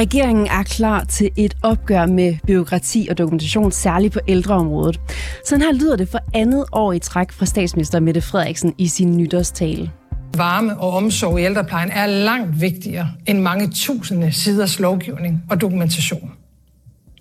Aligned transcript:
Regeringen 0.00 0.46
er 0.46 0.62
klar 0.62 1.04
til 1.04 1.30
et 1.36 1.56
opgør 1.62 2.06
med 2.06 2.36
byråkrati 2.46 3.06
og 3.10 3.18
dokumentation, 3.18 3.72
særligt 3.72 4.12
på 4.12 4.20
ældreområdet. 4.28 5.00
Sådan 5.46 5.62
her 5.62 5.72
lyder 5.72 5.96
det 5.96 6.08
for 6.08 6.18
andet 6.34 6.64
år 6.72 6.92
i 6.92 6.98
træk 6.98 7.32
fra 7.32 7.46
statsminister 7.46 8.00
Mette 8.00 8.20
Frederiksen 8.20 8.74
i 8.78 8.88
sin 8.88 9.16
nytårstale. 9.16 9.90
Varme 10.36 10.78
og 10.78 10.92
omsorg 10.92 11.40
i 11.40 11.44
ældreplejen 11.44 11.90
er 11.90 12.06
langt 12.06 12.60
vigtigere 12.60 13.08
end 13.26 13.38
mange 13.40 13.70
tusinde 13.70 14.32
siders 14.32 14.78
lovgivning 14.78 15.42
og 15.50 15.60
dokumentation. 15.60 16.30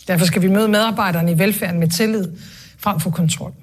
Derfor 0.08 0.26
skal 0.26 0.42
vi 0.42 0.48
møde 0.48 0.68
medarbejderne 0.68 1.32
i 1.32 1.40
velfærden 1.40 1.80
med 1.80 1.88
tillid 1.88 2.26
frem 2.78 3.00
for 3.00 3.10
kontrol. 3.10 3.54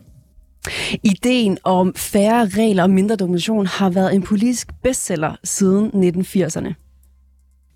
Ideen 1.02 1.58
om 1.64 1.92
færre 1.96 2.48
regler 2.48 2.82
og 2.82 2.90
mindre 2.90 3.16
dokumentation 3.16 3.66
har 3.66 3.90
været 3.90 4.14
en 4.14 4.22
politisk 4.22 4.68
bestseller 4.82 5.36
siden 5.44 5.90
1980'erne. 6.16 6.85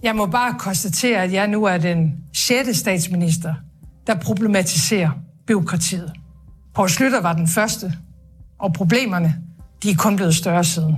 Jeg 0.02 0.16
må 0.16 0.26
bare 0.26 0.54
konstatere, 0.58 1.22
at 1.22 1.32
jeg 1.32 1.48
nu 1.48 1.64
er 1.64 1.78
den 1.78 2.12
sjette 2.34 2.74
statsminister, 2.74 3.54
der 4.06 4.14
problematiserer 4.14 5.10
byråkratiet. 5.46 6.12
Poul 6.74 6.88
Slytter 6.88 7.20
var 7.20 7.32
den 7.32 7.48
første, 7.48 7.92
og 8.58 8.72
problemerne 8.72 9.34
de 9.82 9.90
er 9.90 9.94
kun 9.98 10.16
blevet 10.16 10.34
større 10.34 10.64
siden. 10.64 10.96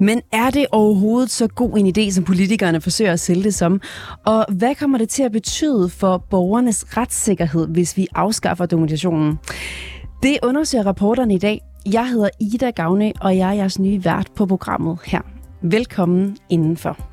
Men 0.00 0.20
er 0.32 0.50
det 0.50 0.66
overhovedet 0.72 1.30
så 1.30 1.46
god 1.46 1.78
en 1.78 1.92
idé, 1.98 2.12
som 2.12 2.24
politikerne 2.24 2.80
forsøger 2.80 3.12
at 3.12 3.20
sælge 3.20 3.42
det 3.42 3.54
som? 3.54 3.80
Og 4.26 4.46
hvad 4.48 4.74
kommer 4.74 4.98
det 4.98 5.08
til 5.08 5.22
at 5.22 5.32
betyde 5.32 5.88
for 5.88 6.18
borgernes 6.30 6.96
retssikkerhed, 6.96 7.68
hvis 7.68 7.96
vi 7.96 8.06
afskaffer 8.14 8.66
dokumentationen? 8.66 9.38
Det 10.22 10.38
undersøger 10.42 10.86
rapporterne 10.86 11.34
i 11.34 11.38
dag. 11.38 11.60
Jeg 11.92 12.08
hedder 12.08 12.28
Ida 12.40 12.70
Gavne, 12.70 13.12
og 13.20 13.36
jeg 13.36 13.48
er 13.48 13.52
jeres 13.52 13.78
nye 13.78 14.04
vært 14.04 14.28
på 14.36 14.46
programmet 14.46 14.98
her. 15.04 15.20
Velkommen 15.62 16.36
indenfor. 16.50 17.09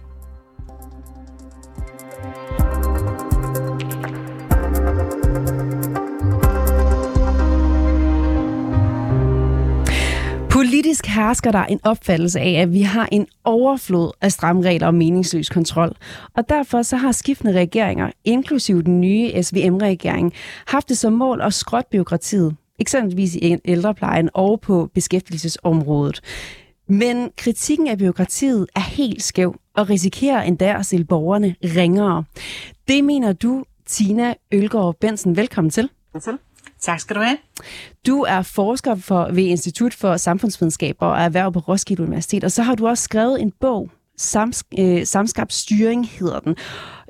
Politisk 10.78 11.06
hersker 11.06 11.52
der 11.52 11.66
en 11.66 11.80
opfattelse 11.84 12.40
af, 12.40 12.52
at 12.52 12.74
vi 12.74 12.82
har 12.82 13.10
en 13.12 13.28
overflod 13.44 14.12
af 14.22 14.32
stramregler 14.32 14.88
og 14.88 14.94
meningsløs 14.94 15.50
kontrol. 15.50 15.96
Og 16.34 16.50
derfor 16.50 16.82
så 16.82 16.98
har 16.98 17.12
skiftende 17.12 17.54
regeringer, 17.60 18.12
inklusive 18.24 18.82
den 18.82 19.02
nye 19.02 19.44
SVM-regering, 19.44 20.34
haft 20.68 20.90
det 20.90 20.98
som 20.98 21.14
mål 21.14 21.42
at 21.42 21.54
skråtte 21.54 21.90
byråkratiet, 21.92 22.56
eksempelvis 22.80 23.36
i 23.36 23.58
ældreplejen 23.66 24.30
og 24.34 24.62
på 24.62 24.90
beskæftigelsesområdet. 24.94 26.22
Men 26.88 27.32
kritikken 27.38 27.88
af 27.88 27.98
byråkratiet 27.98 28.68
er 28.76 28.80
helt 28.80 29.24
skæv 29.24 29.56
og 29.76 29.90
risikerer 29.90 30.42
endda 30.42 30.78
at 30.80 30.86
stille 30.86 31.06
borgerne 31.06 31.56
ringere. 31.64 32.24
Det 32.88 33.04
mener 33.04 33.34
du, 33.34 33.64
Tina 33.86 34.34
Ølgaard 34.52 34.96
Bensen. 35.00 35.36
Velkommen 35.38 35.72
til. 35.72 35.90
Velkommen. 36.14 36.47
Tak 36.82 37.00
skal 37.00 37.16
du 37.16 37.22
have. 37.22 37.38
Du 38.08 38.22
er 38.22 38.42
forsker 38.42 38.96
for, 38.96 39.30
ved 39.34 39.44
Institut 39.44 39.94
for 39.94 40.18
Samfundsvidenskab 40.18 40.96
og 41.00 41.18
erhverv 41.18 41.54
på 41.54 41.60
Roskilde 41.60 42.04
Universitet, 42.04 42.44
og 42.44 42.52
så 42.52 42.64
har 42.64 42.76
du 42.76 42.88
også 42.88 43.04
skrevet 43.04 43.42
en 43.42 43.52
bog, 43.60 43.90
Sams, 44.18 44.64
øh, 44.80 45.06
Samskabsstyring 45.06 46.10
hedder 46.10 46.40
den, 46.40 46.56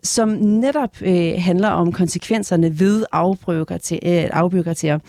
som 0.04 0.30
netop 0.30 1.02
øh, 1.02 1.34
handler 1.38 1.70
om 1.70 1.94
konsekvenserne 1.94 2.80
ved 2.80 3.06
afbyråkratier. 3.12 4.96
Øh, 4.96 5.02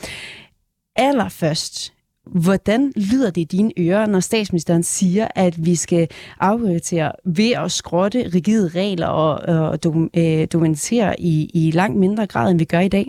Allerførst, 0.96 1.92
hvordan 2.26 2.92
lyder 2.96 3.30
det 3.30 3.40
i 3.40 3.44
dine 3.44 3.72
ører, 3.78 4.06
når 4.06 4.20
statsministeren 4.20 4.82
siger, 4.82 5.28
at 5.34 5.64
vi 5.64 5.76
skal 5.76 6.08
afbyråkratere 6.40 7.12
ved 7.24 7.50
at 7.50 7.72
skrotte 7.72 8.30
rigide 8.34 8.68
regler 8.68 9.06
og, 9.06 9.34
og 9.70 9.78
øh, 10.16 10.46
dokumentere 10.52 11.20
i, 11.20 11.50
i 11.54 11.70
langt 11.70 11.98
mindre 11.98 12.26
grad, 12.26 12.50
end 12.50 12.58
vi 12.58 12.64
gør 12.64 12.80
i 12.80 12.88
dag? 12.88 13.08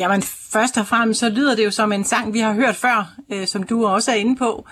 Jamen, 0.00 0.22
først 0.52 0.78
og 0.78 0.86
fremmest 0.86 1.20
så 1.20 1.28
lyder 1.28 1.56
det 1.56 1.64
jo 1.64 1.70
som 1.70 1.92
en 1.92 2.04
sang, 2.04 2.32
vi 2.34 2.38
har 2.38 2.52
hørt 2.52 2.76
før, 2.76 3.14
øh, 3.32 3.46
som 3.46 3.62
du 3.62 3.86
også 3.86 4.10
er 4.10 4.14
inde 4.14 4.36
på. 4.36 4.66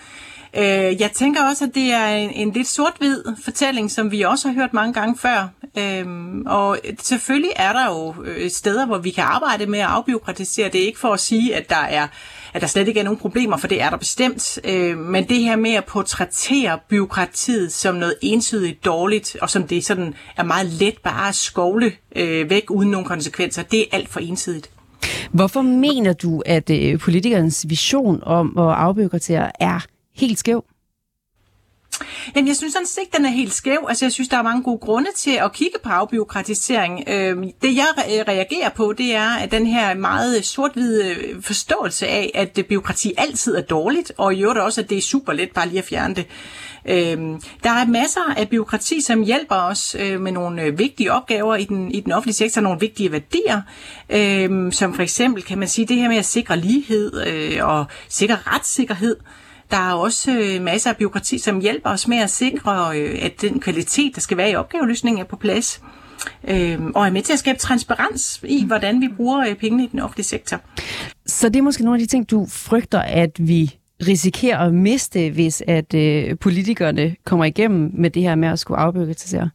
Øh, 0.56 1.00
jeg 1.00 1.10
tænker 1.14 1.48
også, 1.48 1.64
at 1.64 1.74
det 1.74 1.92
er 1.92 2.06
en, 2.06 2.30
en 2.30 2.52
lidt 2.52 2.68
sort-hvid 2.68 3.24
fortælling, 3.44 3.90
som 3.90 4.10
vi 4.10 4.22
også 4.22 4.48
har 4.48 4.54
hørt 4.54 4.74
mange 4.74 4.92
gange 4.92 5.18
før. 5.18 5.48
Øh, 5.78 6.06
og 6.46 6.78
selvfølgelig 7.00 7.52
er 7.56 7.72
der 7.72 7.86
jo 7.86 8.14
øh, 8.24 8.50
steder, 8.50 8.86
hvor 8.86 8.98
vi 8.98 9.10
kan 9.10 9.24
arbejde 9.24 9.66
med 9.66 9.78
at 9.78 9.86
afbiokratisere. 9.86 10.68
Det 10.68 10.82
er 10.82 10.86
ikke 10.86 10.98
for 10.98 11.12
at 11.12 11.20
sige, 11.20 11.56
at 11.56 11.70
der 11.70 11.76
er 11.76 12.08
at 12.54 12.60
der 12.60 12.66
slet 12.66 12.88
ikke 12.88 13.00
er 13.00 13.04
nogen 13.04 13.18
problemer, 13.18 13.56
for 13.56 13.68
det 13.68 13.82
er 13.82 13.90
der 13.90 13.96
bestemt. 13.96 14.58
Øh, 14.64 14.98
men 14.98 15.28
det 15.28 15.38
her 15.38 15.56
med 15.56 15.70
at 15.70 15.84
portrættere 15.84 16.78
byråkratiet 16.88 17.72
som 17.72 17.94
noget 17.94 18.14
ensidigt 18.22 18.84
dårligt, 18.84 19.36
og 19.42 19.50
som 19.50 19.68
det 19.68 19.84
sådan 19.84 20.14
er 20.36 20.42
meget 20.42 20.66
let 20.66 20.98
bare 20.98 21.28
at 21.28 21.34
skovle 21.34 21.92
øh, 22.16 22.50
væk 22.50 22.64
uden 22.70 22.90
nogen 22.90 23.06
konsekvenser, 23.06 23.62
det 23.62 23.80
er 23.80 23.84
alt 23.92 24.08
for 24.08 24.20
ensidigt. 24.20 24.70
Hvorfor 25.32 25.62
mener 25.62 26.12
du, 26.12 26.42
at 26.46 26.70
øh, 26.70 26.98
politikernes 26.98 27.66
vision 27.68 28.20
om 28.22 28.58
at 28.58 28.74
afbyråkratisere 28.74 29.62
er 29.62 29.80
helt 30.14 30.38
skæv? 30.38 30.64
Jamen, 32.36 32.48
jeg 32.48 32.56
synes 32.56 32.72
sådan 32.72 32.86
set, 32.86 33.16
den 33.16 33.24
er 33.24 33.30
helt 33.30 33.54
skæv. 33.54 33.86
Altså, 33.88 34.04
jeg 34.04 34.12
synes, 34.12 34.28
der 34.28 34.36
er 34.36 34.42
mange 34.42 34.62
gode 34.62 34.78
grunde 34.78 35.10
til 35.16 35.30
at 35.30 35.52
kigge 35.52 35.78
på 35.82 35.88
afbiokratisering. 35.88 37.04
Øhm, 37.08 37.50
det, 37.62 37.76
jeg 37.76 37.86
øh, 37.96 38.24
reagerer 38.28 38.68
på, 38.68 38.92
det 38.92 39.14
er 39.14 39.30
at 39.30 39.50
den 39.50 39.66
her 39.66 39.94
meget 39.94 40.44
sort-hvide 40.44 41.14
øh, 41.14 41.42
forståelse 41.42 42.06
af, 42.06 42.30
at 42.34 42.58
øh, 42.58 42.64
byråkrati 42.64 43.12
altid 43.16 43.56
er 43.56 43.62
dårligt, 43.62 44.12
og 44.18 44.34
i 44.34 44.42
øvrigt 44.42 44.60
også, 44.60 44.80
at 44.80 44.90
det 44.90 44.98
er 44.98 45.02
super 45.02 45.32
let 45.32 45.50
bare 45.54 45.68
lige 45.68 45.78
at 45.78 45.84
fjerne 45.84 46.14
det. 46.14 46.26
Øh, 46.88 47.18
der 47.62 47.70
er 47.70 47.86
masser 47.86 48.34
af 48.36 48.48
byråkrati, 48.48 49.00
som 49.00 49.22
hjælper 49.22 49.54
os 49.54 49.96
øh, 50.00 50.20
med 50.20 50.32
nogle 50.32 50.62
øh, 50.62 50.78
vigtige 50.78 51.12
opgaver 51.12 51.56
i 51.56 51.64
den, 51.64 51.90
i 51.90 52.00
den 52.00 52.12
offentlige 52.12 52.34
sektor, 52.34 52.60
nogle 52.60 52.80
vigtige 52.80 53.12
værdier, 53.12 53.62
øh, 54.10 54.72
som 54.72 54.94
for 54.94 55.02
eksempel 55.02 55.42
kan 55.42 55.58
man 55.58 55.68
sige 55.68 55.86
det 55.86 55.96
her 55.96 56.08
med 56.08 56.16
at 56.16 56.24
sikre 56.24 56.56
lighed 56.56 57.26
øh, 57.26 57.68
og 57.68 57.86
sikre 58.08 58.36
retssikkerhed. 58.46 59.16
Der 59.70 59.76
er 59.76 59.92
også 59.92 60.30
øh, 60.30 60.62
masser 60.62 60.90
af 60.90 60.96
byråkrati, 60.96 61.38
som 61.38 61.60
hjælper 61.60 61.90
os 61.90 62.08
med 62.08 62.18
at 62.18 62.30
sikre, 62.30 62.98
øh, 62.98 63.18
at 63.22 63.40
den 63.40 63.60
kvalitet, 63.60 64.14
der 64.14 64.20
skal 64.20 64.36
være 64.36 64.50
i 64.50 64.54
opgaveløsningen, 64.54 65.20
er 65.20 65.24
på 65.24 65.36
plads. 65.36 65.82
Øh, 66.48 66.78
og 66.94 67.06
er 67.06 67.10
med 67.10 67.22
til 67.22 67.32
at 67.32 67.38
skabe 67.38 67.58
transparens 67.58 68.40
i, 68.44 68.64
hvordan 68.66 69.00
vi 69.00 69.08
bruger 69.16 69.48
øh, 69.48 69.54
pengene 69.54 69.84
i 69.84 69.86
den 69.86 70.00
offentlige 70.00 70.26
sektor. 70.26 70.60
Så 71.26 71.48
det 71.48 71.56
er 71.56 71.62
måske 71.62 71.84
nogle 71.84 72.00
af 72.00 72.06
de 72.06 72.10
ting, 72.10 72.30
du 72.30 72.46
frygter, 72.50 73.00
at 73.00 73.30
vi 73.38 73.77
risikerer 74.06 74.58
at 74.58 74.74
miste, 74.74 75.30
hvis 75.30 75.62
at 75.66 75.94
øh, 75.94 76.38
politikerne 76.38 77.16
kommer 77.24 77.44
igennem 77.44 77.90
med 77.94 78.10
det 78.10 78.22
her 78.22 78.34
med 78.34 78.48
at 78.48 78.58
skulle 78.58 78.78
afbyråkratisere? 78.78 79.50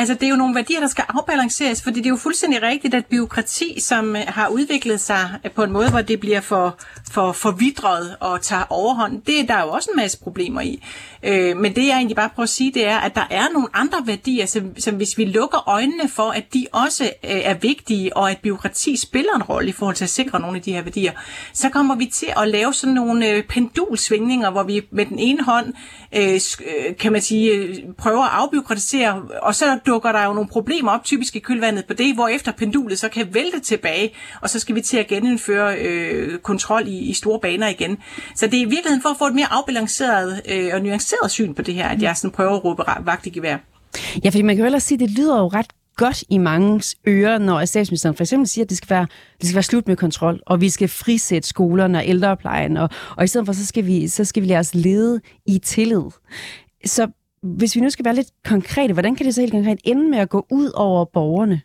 Altså, 0.00 0.14
det 0.14 0.22
er 0.22 0.28
jo 0.28 0.36
nogle 0.36 0.54
værdier, 0.54 0.80
der 0.80 0.88
skal 0.88 1.04
afbalanceres, 1.08 1.82
fordi 1.82 1.98
det 1.98 2.06
er 2.06 2.10
jo 2.10 2.16
fuldstændig 2.16 2.62
rigtigt, 2.62 2.94
at 2.94 3.06
byråkrati, 3.06 3.80
som 3.80 4.16
øh, 4.16 4.22
har 4.28 4.48
udviklet 4.48 5.00
sig 5.00 5.38
øh, 5.44 5.50
på 5.50 5.62
en 5.62 5.72
måde, 5.72 5.90
hvor 5.90 6.00
det 6.00 6.20
bliver 6.20 6.40
for, 6.40 6.78
for 7.12 7.32
forvidret 7.32 8.16
og 8.20 8.42
tager 8.42 8.64
overhånd, 8.70 9.22
det 9.22 9.48
der 9.48 9.54
er 9.54 9.58
der 9.60 9.66
jo 9.66 9.72
også 9.72 9.90
en 9.92 9.96
masse 9.96 10.18
problemer 10.18 10.60
i. 10.60 10.82
Øh, 11.22 11.56
men 11.56 11.74
det, 11.74 11.86
jeg 11.86 11.96
egentlig 11.96 12.16
bare 12.16 12.28
prøver 12.28 12.44
at 12.44 12.48
sige, 12.48 12.72
det 12.72 12.86
er, 12.86 12.98
at 12.98 13.14
der 13.14 13.26
er 13.30 13.44
nogle 13.52 13.68
andre 13.72 13.98
værdier, 14.06 14.46
som, 14.46 14.78
som 14.78 14.96
hvis 14.96 15.18
vi 15.18 15.24
lukker 15.24 15.68
øjnene 15.68 16.08
for, 16.08 16.30
at 16.30 16.54
de 16.54 16.66
også 16.72 17.04
øh, 17.04 17.10
er 17.30 17.54
vigtige, 17.54 18.16
og 18.16 18.30
at 18.30 18.38
byråkrati 18.42 18.96
spiller 18.96 19.32
en 19.36 19.42
rolle 19.42 19.68
i 19.68 19.72
forhold 19.72 19.96
til 19.96 20.04
at 20.04 20.10
sikre 20.10 20.40
nogle 20.40 20.56
af 20.56 20.62
de 20.62 20.72
her 20.72 20.82
værdier, 20.82 21.12
så 21.52 21.68
kommer 21.68 21.94
vi 21.94 22.06
til 22.06 22.32
at 22.36 22.48
lave 22.48 22.74
sådan 22.74 22.94
nogle 22.94 23.30
øh, 23.30 23.44
pendulsvingninger, 23.44 24.50
hvor 24.50 24.62
vi 24.62 24.82
med 24.90 25.06
den 25.06 25.18
ene 25.18 25.44
hånd, 25.44 25.74
øh, 26.16 26.34
øh 26.34 26.96
kan 26.96 27.12
man 27.12 27.22
sige, 27.22 27.94
prøver 27.98 28.24
at 28.24 28.30
afbyråkratisere, 28.32 29.22
og 29.42 29.54
så 29.54 29.78
dukker 29.90 30.12
der 30.12 30.24
jo 30.24 30.32
nogle 30.32 30.48
problemer 30.48 30.92
op, 30.92 31.04
typisk 31.04 31.36
i 31.36 31.38
kølvandet 31.38 31.84
på 31.84 31.94
det, 31.94 32.14
hvor 32.14 32.28
efter 32.28 32.52
pendulet 32.52 32.98
så 32.98 33.08
kan 33.08 33.34
vælte 33.34 33.60
tilbage, 33.60 34.10
og 34.40 34.50
så 34.50 34.58
skal 34.58 34.74
vi 34.74 34.80
til 34.80 34.96
at 34.96 35.06
genindføre 35.06 35.76
øh, 35.78 36.38
kontrol 36.38 36.82
i, 36.86 36.98
i 36.98 37.12
store 37.12 37.40
baner 37.40 37.68
igen. 37.68 37.98
Så 38.36 38.46
det 38.46 38.54
er 38.54 38.60
i 38.60 38.64
virkeligheden 38.64 39.02
for 39.02 39.08
at 39.08 39.16
få 39.18 39.26
et 39.26 39.34
mere 39.34 39.52
afbalanceret 39.52 40.42
øh, 40.48 40.70
og 40.74 40.80
nuanceret 40.80 41.30
syn 41.30 41.54
på 41.54 41.62
det 41.62 41.74
her, 41.74 41.88
at 41.88 42.02
jeg 42.02 42.16
sådan 42.16 42.30
prøver 42.30 42.56
at 42.56 42.64
råbe 42.64 42.82
vagt 43.00 43.26
i 43.26 43.30
gevær. 43.30 43.56
Ja, 44.24 44.28
fordi 44.28 44.42
man 44.42 44.56
kan 44.56 44.62
jo 44.62 44.66
ellers 44.66 44.82
sige, 44.82 44.96
at 44.96 45.08
det 45.08 45.18
lyder 45.18 45.38
jo 45.38 45.48
ret 45.48 45.66
godt 45.96 46.24
i 46.28 46.38
mange 46.38 46.82
ører, 47.08 47.38
når 47.38 47.64
statsministeren 47.64 48.16
for 48.16 48.24
eksempel 48.24 48.48
siger, 48.48 48.64
at 48.64 48.68
det 48.68 48.76
skal 48.76 48.90
være, 48.90 49.06
det 49.40 49.48
skal 49.48 49.54
være 49.54 49.62
slut 49.62 49.88
med 49.88 49.96
kontrol, 49.96 50.40
og 50.46 50.60
vi 50.60 50.68
skal 50.68 50.88
frisætte 50.88 51.48
skolerne 51.48 51.98
og 51.98 52.04
ældreplejen, 52.06 52.76
og, 52.76 52.88
og 53.16 53.24
i 53.24 53.26
stedet 53.26 53.46
for, 53.46 53.52
så 53.52 53.66
skal 53.66 53.86
vi, 53.86 54.08
så 54.08 54.24
skal 54.24 54.42
vi 54.42 54.48
lade 54.48 54.58
os 54.58 54.74
lede 54.74 55.20
i 55.46 55.58
tillid. 55.58 56.02
Så 56.84 57.08
hvis 57.42 57.76
vi 57.76 57.80
nu 57.80 57.90
skal 57.90 58.04
være 58.04 58.14
lidt 58.14 58.30
konkrete, 58.44 58.92
hvordan 58.92 59.16
kan 59.16 59.26
det 59.26 59.34
så 59.34 59.40
helt 59.40 59.52
konkret 59.52 59.80
ende 59.84 60.10
med 60.10 60.18
at 60.18 60.28
gå 60.28 60.46
ud 60.50 60.70
over 60.74 61.04
borgerne? 61.04 61.60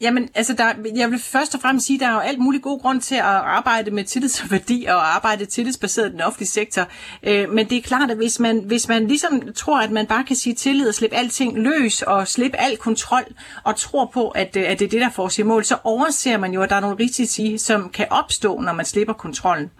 Jamen, 0.00 0.28
altså, 0.34 0.52
der, 0.52 0.72
jeg 0.96 1.10
vil 1.10 1.18
først 1.18 1.54
og 1.54 1.60
fremmest 1.60 1.86
sige, 1.86 1.96
at 1.96 2.00
der 2.00 2.06
er 2.06 2.12
jo 2.12 2.18
alt 2.18 2.38
muligt 2.38 2.62
god 2.62 2.80
grund 2.80 3.00
til 3.00 3.14
at 3.14 3.24
arbejde 3.24 3.90
med 3.90 4.04
tillids 4.04 4.42
og 4.42 4.50
værdi 4.50 4.84
og 4.88 5.14
arbejde 5.14 5.44
tillidsbaseret 5.44 6.08
i 6.08 6.12
den 6.12 6.20
offentlige 6.20 6.48
sektor. 6.48 6.88
Øh, 7.22 7.50
men 7.52 7.70
det 7.70 7.78
er 7.78 7.82
klart, 7.82 8.10
at 8.10 8.16
hvis 8.16 8.40
man, 8.40 8.58
hvis 8.58 8.88
man 8.88 9.06
ligesom 9.08 9.52
tror, 9.54 9.80
at 9.80 9.90
man 9.90 10.06
bare 10.06 10.24
kan 10.24 10.36
sige 10.36 10.54
tillid 10.54 10.88
og 10.88 10.94
slippe 10.94 11.16
alting 11.16 11.58
løs 11.58 12.02
og 12.02 12.28
slippe 12.28 12.56
al 12.56 12.76
kontrol 12.76 13.24
og 13.64 13.76
tror 13.76 14.10
på, 14.14 14.28
at, 14.28 14.56
øh, 14.56 14.64
at 14.66 14.78
det 14.78 14.84
er 14.84 14.88
det, 14.88 15.00
der 15.00 15.10
får 15.10 15.28
sig 15.28 15.46
mål, 15.46 15.64
så 15.64 15.76
overser 15.84 16.38
man 16.38 16.52
jo, 16.52 16.62
at 16.62 16.70
der 16.70 16.76
er 16.76 16.80
nogle 16.80 16.96
risici, 17.00 17.58
som 17.58 17.88
kan 17.88 18.06
opstå, 18.10 18.60
når 18.60 18.72
man 18.72 18.84
slipper 18.84 19.14
kontrollen. 19.14 19.70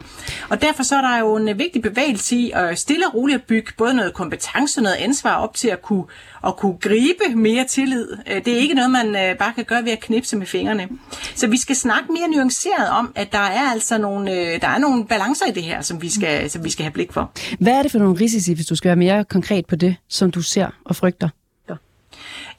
Og 0.50 0.62
derfor 0.62 0.82
så 0.82 0.96
er 0.96 1.00
der 1.00 1.18
jo 1.18 1.36
en 1.36 1.48
øh, 1.48 1.58
vigtig 1.58 1.82
bevægelse 1.82 2.36
i 2.36 2.50
at 2.54 2.78
stille 2.78 3.06
og 3.06 3.14
roligt 3.14 3.46
bygge 3.46 3.72
både 3.78 3.94
noget 3.94 4.14
kompetence 4.14 4.78
og 4.78 4.82
noget 4.82 4.96
ansvar 4.96 5.36
op 5.36 5.54
til 5.54 5.68
at 5.68 5.82
kunne, 5.82 6.04
at 6.46 6.56
kunne 6.56 6.76
gribe 6.80 7.34
mere 7.34 7.64
tillid. 7.64 8.08
Øh, 8.26 8.44
det 8.44 8.52
er 8.52 8.58
ikke 8.58 8.74
noget, 8.74 8.90
man 8.90 9.36
bare 9.38 9.52
kan 9.52 9.64
gøre 9.64 9.84
ved 9.84 9.92
at 9.92 10.00
knipse 10.10 10.36
med 10.36 10.46
fingrene. 10.46 10.88
Så 11.34 11.46
vi 11.46 11.56
skal 11.56 11.76
snakke 11.76 12.12
mere 12.12 12.28
nuanceret 12.28 12.88
om, 12.90 13.12
at 13.14 13.32
der 13.32 13.38
er 13.38 13.70
altså 13.70 13.98
nogle, 13.98 14.30
øh, 14.32 14.60
der 14.60 14.68
er 14.68 14.78
nogle 14.78 15.06
balancer 15.06 15.46
i 15.46 15.52
det 15.52 15.62
her, 15.62 15.80
som 15.80 16.02
vi, 16.02 16.08
skal, 16.08 16.50
som 16.50 16.64
vi 16.64 16.70
skal 16.70 16.82
have 16.82 16.92
blik 16.92 17.12
for. 17.12 17.32
Hvad 17.60 17.72
er 17.72 17.82
det 17.82 17.90
for 17.90 17.98
nogle 17.98 18.20
risici, 18.20 18.52
hvis 18.54 18.66
du 18.66 18.74
skal 18.74 18.88
være 18.88 18.96
mere 18.96 19.24
konkret 19.24 19.66
på 19.66 19.76
det, 19.76 19.96
som 20.08 20.30
du 20.30 20.42
ser 20.42 20.66
og 20.84 20.96
frygter? 20.96 21.28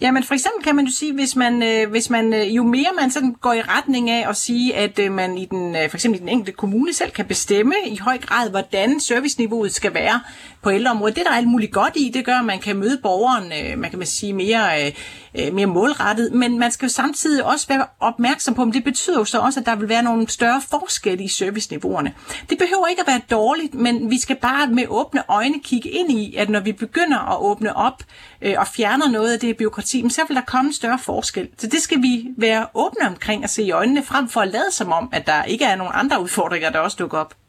Ja, 0.02 0.12
men 0.12 0.24
for 0.24 0.34
eksempel 0.34 0.64
kan 0.64 0.76
man 0.76 0.86
jo 0.86 0.92
sige, 0.92 1.14
hvis 1.14 1.36
man, 1.36 1.64
øh, 1.64 1.90
hvis 1.90 2.10
man 2.10 2.34
øh, 2.34 2.56
jo 2.56 2.64
mere 2.64 2.88
man 3.00 3.12
sådan 3.12 3.34
går 3.34 3.54
i 3.54 3.62
retning 3.62 4.10
af 4.10 4.30
at 4.30 4.38
sige, 4.38 4.76
at 4.76 5.00
øh, 5.00 5.12
man 5.12 5.38
i 5.38 5.46
den, 5.46 5.76
øh, 5.76 5.90
for 5.90 5.98
eksempel 5.98 6.20
i 6.20 6.22
den 6.22 6.30
enkelte 6.30 6.52
kommune 6.52 6.94
selv 6.94 7.12
kan 7.12 7.26
bestemme 7.26 7.74
i 7.88 7.98
høj 7.98 8.18
grad, 8.18 8.50
hvordan 8.50 9.00
serviceniveauet 9.00 9.74
skal 9.74 9.94
være 9.94 10.22
på 10.62 10.72
ældreområdet. 10.72 11.16
Det 11.16 11.26
der 11.26 11.32
er 11.32 11.36
alt 11.36 11.48
muligt 11.48 11.72
godt 11.72 11.94
i, 11.96 12.12
det 12.14 12.26
gør, 12.26 12.36
at 12.36 12.46
man 12.46 12.60
kan 12.60 12.78
møde 12.78 13.00
borgeren, 13.04 13.52
øh, 13.52 13.80
man 13.80 13.90
kan 13.90 14.00
man 14.00 14.08
sige, 14.08 14.34
mere, 14.34 14.92
øh, 15.36 15.54
mere 15.54 15.66
målrettet, 15.66 16.34
men 16.34 16.60
man 16.60 16.72
skal 16.72 16.86
jo 16.86 16.90
samtidig 16.90 17.44
også 17.44 17.68
være 17.68 17.86
opmærksom 18.00 18.54
på, 18.54 18.62
om 18.62 18.72
det 18.72 18.84
betyder 18.84 19.20
jo 19.20 19.26
så 19.26 19.40
også, 19.40 19.60
at 19.60 19.66
der 19.66 19.76
vil 19.76 19.90
være 19.90 20.04
nogle 20.04 20.30
større 20.30 20.62
forskelle 20.70 21.24
i 21.24 21.28
serviceniveauerne. 21.28 22.14
Det 22.50 22.58
behøver 22.58 22.88
ikke 22.88 23.02
at 23.02 23.08
være 23.08 23.22
dårligt, 23.32 23.74
men 23.74 24.10
vi 24.10 24.20
skal 24.20 24.36
bare 24.36 24.68
med 24.68 24.86
åbne 24.88 25.24
øjne 25.28 25.60
kigge 25.60 25.90
ind 25.90 26.12
i, 26.12 26.36
at 26.36 26.50
når 26.50 26.60
vi 26.60 26.72
begynder 26.72 27.20
at 27.34 27.42
åbne 27.42 27.76
op 27.76 28.04
øh, 28.42 28.56
og 28.58 28.68
fjerner 28.68 29.10
noget 29.10 29.34
af 29.34 29.40
det 29.40 29.58
byråkrati, 29.58 30.10
så 30.10 30.22
vil 30.28 30.36
der 30.36 30.42
komme 30.48 30.70
en 30.70 30.74
større 30.74 31.00
forskel. 31.00 31.50
Så 31.58 31.68
det 31.68 31.82
skal 31.82 32.02
vi 32.02 32.28
være 32.38 32.66
åbne 32.74 33.08
omkring 33.08 33.44
og 33.44 33.50
se 33.50 33.64
i 33.64 33.72
øjnene, 33.72 34.04
frem 34.04 34.30
for 34.30 34.42
at 34.42 34.48
lade 34.48 34.72
som 34.72 34.92
om, 34.92 35.10
at 35.14 35.28
der 35.28 35.44
ikke 35.44 35.66
er 35.66 35.76
nogen 35.76 35.94
andre 35.96 36.22
udfordringer, 36.22 36.70
der 36.70 36.80
også 36.80 36.98
dukker 37.00 37.18
op. 37.18 37.41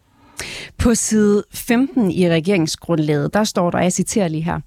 På 0.79 0.95
side 0.95 1.45
15 1.55 2.11
i 2.11 2.29
regeringsgrundlaget, 2.31 3.35
der 3.35 3.45
står 3.45 3.71
der, 3.71 3.79
jeg 3.79 3.93
citerer 3.93 4.29
lige 4.29 4.43
her, 4.43 4.61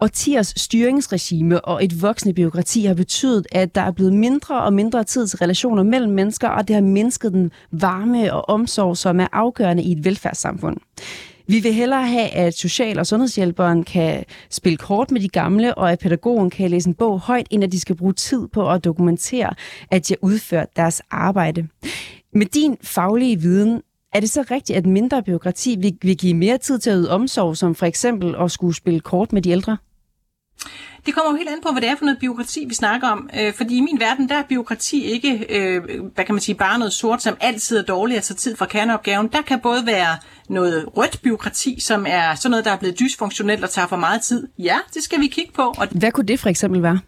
Årtiers 0.00 0.52
styringsregime 0.56 1.64
og 1.64 1.84
et 1.84 2.02
voksende 2.02 2.34
byråkrati 2.34 2.84
har 2.84 2.94
betydet, 2.94 3.46
at 3.52 3.74
der 3.74 3.80
er 3.80 3.90
blevet 3.90 4.12
mindre 4.12 4.62
og 4.62 4.72
mindre 4.72 5.04
tid 5.04 5.26
til 5.26 5.38
relationer 5.38 5.82
mellem 5.82 6.12
mennesker, 6.12 6.48
og 6.48 6.68
det 6.68 6.74
har 6.74 6.82
mindsket 6.82 7.32
den 7.32 7.50
varme 7.72 8.32
og 8.32 8.48
omsorg, 8.48 8.96
som 8.96 9.20
er 9.20 9.26
afgørende 9.32 9.82
i 9.82 9.92
et 9.92 10.04
velfærdssamfund. 10.04 10.76
Vi 11.48 11.60
vil 11.60 11.72
hellere 11.72 12.06
have, 12.06 12.28
at 12.28 12.54
social- 12.54 12.98
og 12.98 13.06
sundhedshjælperen 13.06 13.84
kan 13.84 14.24
spille 14.50 14.76
kort 14.76 15.10
med 15.10 15.20
de 15.20 15.28
gamle, 15.28 15.74
og 15.74 15.92
at 15.92 15.98
pædagogen 15.98 16.50
kan 16.50 16.70
læse 16.70 16.88
en 16.88 16.94
bog 16.94 17.20
højt, 17.20 17.46
end 17.50 17.64
at 17.64 17.72
de 17.72 17.80
skal 17.80 17.96
bruge 17.96 18.12
tid 18.12 18.48
på 18.52 18.70
at 18.70 18.84
dokumentere, 18.84 19.54
at 19.90 20.08
de 20.08 20.14
har 20.14 20.28
udført 20.28 20.76
deres 20.76 21.02
arbejde. 21.10 21.68
Med 22.32 22.46
din 22.46 22.76
faglige 22.82 23.40
viden, 23.40 23.82
er 24.12 24.20
det 24.20 24.30
så 24.30 24.44
rigtigt, 24.50 24.76
at 24.76 24.86
mindre 24.86 25.22
byråkrati 25.22 25.76
vil, 25.78 25.98
vil 26.02 26.16
give 26.16 26.34
mere 26.34 26.58
tid 26.58 26.78
til 26.78 26.90
at 26.90 26.96
yde 26.96 27.10
omsorg, 27.10 27.56
som 27.56 27.74
for 27.74 27.86
eksempel 27.86 28.36
at 28.40 28.50
skulle 28.50 28.74
spille 28.74 29.00
kort 29.00 29.32
med 29.32 29.42
de 29.42 29.50
ældre? 29.50 29.76
Det 31.06 31.14
kommer 31.14 31.32
jo 31.32 31.36
helt 31.36 31.48
an 31.48 31.60
på, 31.62 31.72
hvad 31.72 31.82
det 31.82 31.90
er 31.90 31.96
for 31.96 32.04
noget 32.04 32.18
byråkrati, 32.18 32.64
vi 32.68 32.74
snakker 32.74 33.08
om. 33.08 33.30
Øh, 33.40 33.54
fordi 33.54 33.76
i 33.76 33.80
min 33.80 34.00
verden, 34.00 34.28
der 34.28 34.34
er 34.34 34.42
byråkrati 34.48 35.04
ikke, 35.04 35.46
øh, 35.48 35.82
hvad 36.14 36.24
kan 36.24 36.34
man 36.34 36.40
sige, 36.40 36.54
bare 36.54 36.78
noget 36.78 36.92
sort, 36.92 37.22
som 37.22 37.36
altid 37.40 37.78
er 37.78 37.82
dårligt 37.82 38.24
tage 38.24 38.36
tid 38.36 38.56
fra 38.56 38.66
kerneopgaven. 38.66 39.28
Der 39.28 39.42
kan 39.42 39.60
både 39.60 39.86
være 39.86 40.16
noget 40.48 40.84
rødt 40.96 41.20
byråkrati, 41.22 41.80
som 41.80 42.06
er 42.08 42.34
sådan 42.34 42.50
noget, 42.50 42.64
der 42.64 42.70
er 42.70 42.76
blevet 42.76 42.98
dysfunktionelt 42.98 43.64
og 43.64 43.70
tager 43.70 43.88
for 43.88 43.96
meget 43.96 44.22
tid. 44.22 44.48
Ja, 44.58 44.76
det 44.94 45.02
skal 45.02 45.20
vi 45.20 45.26
kigge 45.26 45.52
på. 45.52 45.62
Og 45.62 45.88
hvad 45.90 46.12
kunne 46.12 46.26
det 46.26 46.40
for 46.40 46.48
eksempel 46.48 46.82
være? 46.82 47.00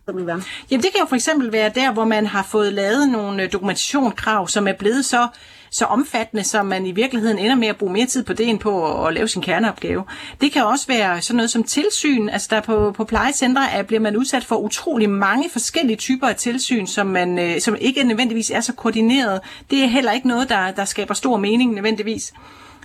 Jamen 0.71 0.83
det 0.83 0.93
kan 0.93 1.01
jo 1.01 1.07
for 1.07 1.17
eksempel 1.17 1.53
være 1.53 1.71
der, 1.75 1.93
hvor 1.93 2.05
man 2.05 2.27
har 2.27 2.43
fået 2.43 2.73
lavet 2.73 3.09
nogle 3.09 3.43
øh, 3.43 3.53
dokumentationskrav, 3.53 4.49
som 4.49 4.69
er 4.69 4.73
blevet 4.73 5.05
så 5.05 5.29
så 5.71 5.85
omfattende, 5.85 6.45
så 6.45 6.63
man 6.63 6.87
i 6.87 6.93
virkeligheden 6.93 7.39
ender 7.39 7.55
med 7.55 7.69
at 7.69 7.77
bruge 7.77 7.93
mere 7.93 8.07
tid 8.07 8.25
på 8.25 8.33
det, 8.33 8.49
end 8.49 8.59
på 8.59 9.05
at 9.07 9.15
lave 9.15 9.29
sin 9.29 9.43
kerneopgave. 9.43 10.05
Det 10.41 10.53
kan 10.53 10.65
også 10.65 10.87
være 10.87 11.21
sådan 11.21 11.37
noget 11.37 11.51
som 11.51 11.65
tilsyn. 11.65 12.29
Altså 12.29 12.49
der 12.51 12.61
på, 12.61 12.93
på 12.93 13.05
plejecentre 13.05 13.71
er, 13.73 13.83
bliver 13.83 14.01
man 14.01 14.17
udsat 14.17 14.45
for 14.45 14.57
utrolig 14.57 15.11
mange 15.11 15.51
forskellige 15.51 15.97
typer 15.97 16.29
af 16.29 16.37
tilsyn, 16.37 16.87
som, 16.87 17.07
man, 17.07 17.39
øh, 17.39 17.61
som 17.61 17.77
ikke 17.81 18.03
nødvendigvis 18.03 18.51
er 18.51 18.61
så 18.61 18.73
koordineret. 18.73 19.41
Det 19.71 19.83
er 19.83 19.87
heller 19.87 20.13
ikke 20.13 20.29
noget, 20.29 20.49
der, 20.49 20.71
der 20.71 20.85
skaber 20.85 21.15
stor 21.15 21.37
mening 21.37 21.75
nødvendigvis. 21.75 22.33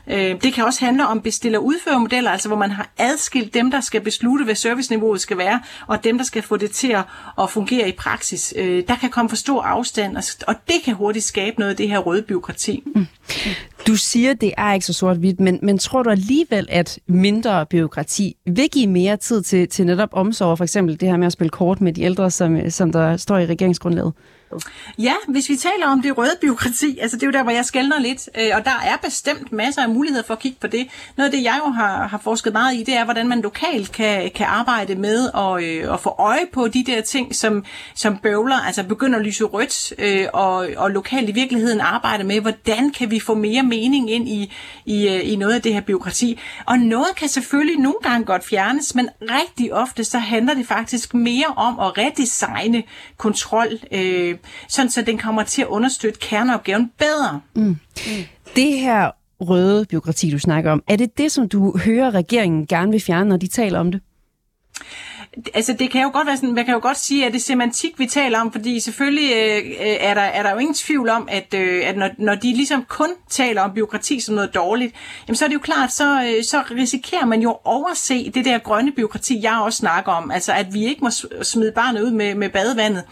Øh, 0.07 0.41
det 0.41 0.53
kan 0.53 0.65
også 0.65 0.85
handle 0.85 1.07
om 1.07 1.21
bestiller 1.21 1.59
udførermodeller, 1.59 2.31
altså 2.31 2.47
hvor 2.47 2.57
man 2.57 2.71
har 2.71 2.89
adskilt 2.97 3.53
dem, 3.53 3.71
der 3.71 3.81
skal 3.81 4.01
beslutte, 4.01 4.45
hvad 4.45 4.55
serviceniveauet 4.55 5.21
skal 5.21 5.37
være, 5.37 5.61
og 5.87 6.03
dem, 6.03 6.17
der 6.17 6.25
skal 6.25 6.41
få 6.41 6.57
det 6.57 6.71
til 6.71 6.95
at 7.39 7.49
fungere 7.49 7.89
i 7.89 7.91
praksis. 7.91 8.53
Øh, 8.57 8.83
der 8.87 8.95
kan 8.95 9.09
komme 9.09 9.29
for 9.29 9.35
stor 9.35 9.61
afstand, 9.61 10.17
og 10.47 10.55
det 10.67 10.75
kan 10.85 10.93
hurtigt 10.93 11.25
skabe 11.25 11.59
noget 11.59 11.69
af 11.71 11.77
det 11.77 11.89
her 11.89 11.97
røde 11.99 12.21
byråkrati. 12.21 12.83
Mm. 12.95 13.07
Du 13.87 13.95
siger, 13.95 14.33
det 14.33 14.53
er 14.57 14.73
ikke 14.73 14.85
så 14.85 14.93
sort-hvidt, 14.93 15.39
men, 15.39 15.59
men 15.61 15.77
tror 15.77 16.03
du 16.03 16.09
alligevel, 16.09 16.67
at 16.69 16.99
mindre 17.07 17.65
byråkrati 17.65 18.35
vil 18.45 18.69
give 18.71 18.87
mere 18.87 19.17
tid 19.17 19.41
til, 19.41 19.67
til 19.67 19.85
netop 19.85 20.09
omsorg, 20.11 20.57
for 20.57 20.63
eksempel 20.63 20.99
det 20.99 21.09
her 21.09 21.17
med 21.17 21.27
at 21.27 21.33
spille 21.33 21.49
kort 21.49 21.81
med 21.81 21.93
de 21.93 22.01
ældre, 22.01 22.31
som, 22.31 22.69
som 22.69 22.91
der 22.91 23.17
står 23.17 23.37
i 23.37 23.45
regeringsgrundlaget? 23.45 24.13
Ja, 24.97 25.13
hvis 25.27 25.49
vi 25.49 25.55
taler 25.55 25.87
om 25.87 26.01
det 26.01 26.17
røde 26.17 26.35
byråkrati, 26.41 26.97
altså 27.01 27.17
det 27.17 27.23
er 27.23 27.27
jo 27.27 27.31
der, 27.31 27.43
hvor 27.43 27.51
jeg 27.51 27.65
skældner 27.65 27.99
lidt, 27.99 28.29
øh, 28.39 28.49
og 28.53 28.65
der 28.65 28.71
er 28.85 28.97
bestemt 29.03 29.51
masser 29.51 29.81
af 29.81 29.89
muligheder 29.89 30.23
for 30.23 30.33
at 30.33 30.39
kigge 30.39 30.57
på 30.61 30.67
det. 30.67 30.87
Noget 31.17 31.29
af 31.31 31.37
det, 31.37 31.43
jeg 31.43 31.59
jo 31.65 31.71
har, 31.71 32.07
har 32.07 32.17
forsket 32.17 32.53
meget 32.53 32.75
i, 32.75 32.83
det 32.83 32.93
er, 32.93 33.03
hvordan 33.03 33.27
man 33.27 33.41
lokalt 33.41 33.91
kan, 33.91 34.31
kan 34.35 34.45
arbejde 34.45 34.95
med 34.95 35.29
og, 35.33 35.63
øh, 35.63 35.99
få 36.03 36.15
øje 36.19 36.45
på 36.53 36.67
de 36.67 36.83
der 36.83 37.01
ting, 37.01 37.35
som, 37.35 37.65
som 37.95 38.17
bøvler, 38.17 38.55
altså 38.55 38.83
begynder 38.83 39.19
at 39.19 39.25
lyse 39.25 39.43
rødt, 39.43 39.93
øh, 39.97 40.27
og, 40.33 40.67
og 40.77 40.91
lokalt 40.91 41.29
i 41.29 41.31
virkeligheden 41.31 41.81
arbejde 41.81 42.23
med, 42.23 42.41
hvordan 42.41 42.91
kan 42.91 43.11
vi 43.11 43.19
få 43.19 43.33
mere 43.33 43.63
mening 43.63 44.11
ind 44.11 44.29
i, 44.29 44.53
i, 44.85 45.07
øh, 45.07 45.31
i 45.31 45.35
noget 45.35 45.53
af 45.53 45.61
det 45.61 45.73
her 45.73 45.81
byråkrati. 45.81 46.39
Og 46.65 46.79
noget 46.79 47.15
kan 47.17 47.27
selvfølgelig 47.27 47.77
nogle 47.77 47.97
gange 48.03 48.25
godt 48.25 48.45
fjernes, 48.45 48.95
men 48.95 49.09
rigtig 49.21 49.73
ofte 49.73 50.03
så 50.03 50.17
handler 50.17 50.53
det 50.53 50.67
faktisk 50.67 51.13
mere 51.13 51.45
om 51.55 51.79
at 51.79 51.97
redesigne 51.97 52.83
kontrol, 53.17 53.79
øh, 53.91 54.35
sådan 54.67 54.91
så 54.91 55.01
den 55.01 55.17
kommer 55.17 55.43
til 55.43 55.61
at 55.61 55.67
understøtte 55.67 56.19
kerneopgaven 56.19 56.91
bedre. 56.97 57.41
Mm. 57.55 57.63
Mm. 57.63 57.77
Det 58.55 58.79
her 58.79 59.11
røde 59.41 59.85
byråkrati, 59.85 60.31
du 60.31 60.39
snakker 60.39 60.71
om, 60.71 60.83
er 60.87 60.95
det 60.95 61.17
det, 61.17 61.31
som 61.31 61.49
du 61.49 61.77
hører 61.77 62.11
regeringen 62.11 62.67
gerne 62.67 62.91
vil 62.91 63.01
fjerne, 63.01 63.29
når 63.29 63.37
de 63.37 63.47
taler 63.47 63.79
om 63.79 63.91
det? 63.91 64.01
altså 65.53 65.75
det 65.79 65.91
kan 65.91 66.01
jo 66.01 66.09
godt 66.13 66.27
være 66.27 66.37
sådan, 66.37 66.53
man 66.53 66.65
kan 66.65 66.73
jo 66.73 66.79
godt 66.81 66.97
sige, 66.97 67.25
at 67.25 67.33
det 67.33 67.39
er 67.39 67.43
semantik, 67.43 67.99
vi 67.99 68.05
taler 68.05 68.39
om, 68.39 68.51
fordi 68.51 68.79
selvfølgelig 68.79 69.31
øh, 69.35 69.61
er, 69.79 70.13
der, 70.13 70.21
er 70.21 70.43
der 70.43 70.51
jo 70.51 70.57
ingen 70.57 70.75
tvivl 70.75 71.09
om, 71.09 71.27
at, 71.31 71.53
øh, 71.53 71.89
at 71.89 71.97
når, 71.97 72.09
når 72.17 72.35
de 72.35 72.53
ligesom 72.53 72.83
kun 72.83 73.09
taler 73.29 73.61
om 73.61 73.73
byråkrati 73.73 74.19
som 74.19 74.35
noget 74.35 74.55
dårligt, 74.55 74.95
jamen 75.27 75.35
så 75.35 75.45
er 75.45 75.49
det 75.49 75.53
jo 75.53 75.59
klart, 75.59 75.93
så, 75.93 76.23
øh, 76.23 76.43
så 76.43 76.63
risikerer 76.71 77.25
man 77.25 77.41
jo 77.41 77.51
at 77.51 77.57
overse 77.63 78.31
det 78.31 78.45
der 78.45 78.57
grønne 78.57 78.91
byråkrati, 78.91 79.39
jeg 79.43 79.59
også 79.61 79.77
snakker 79.77 80.11
om, 80.11 80.31
altså 80.31 80.53
at 80.53 80.73
vi 80.73 80.85
ikke 80.85 81.01
må 81.03 81.09
smide 81.41 81.71
barnet 81.71 82.01
ud 82.01 82.11
med, 82.11 82.35
med 82.35 82.49
badevandet. 82.49 83.03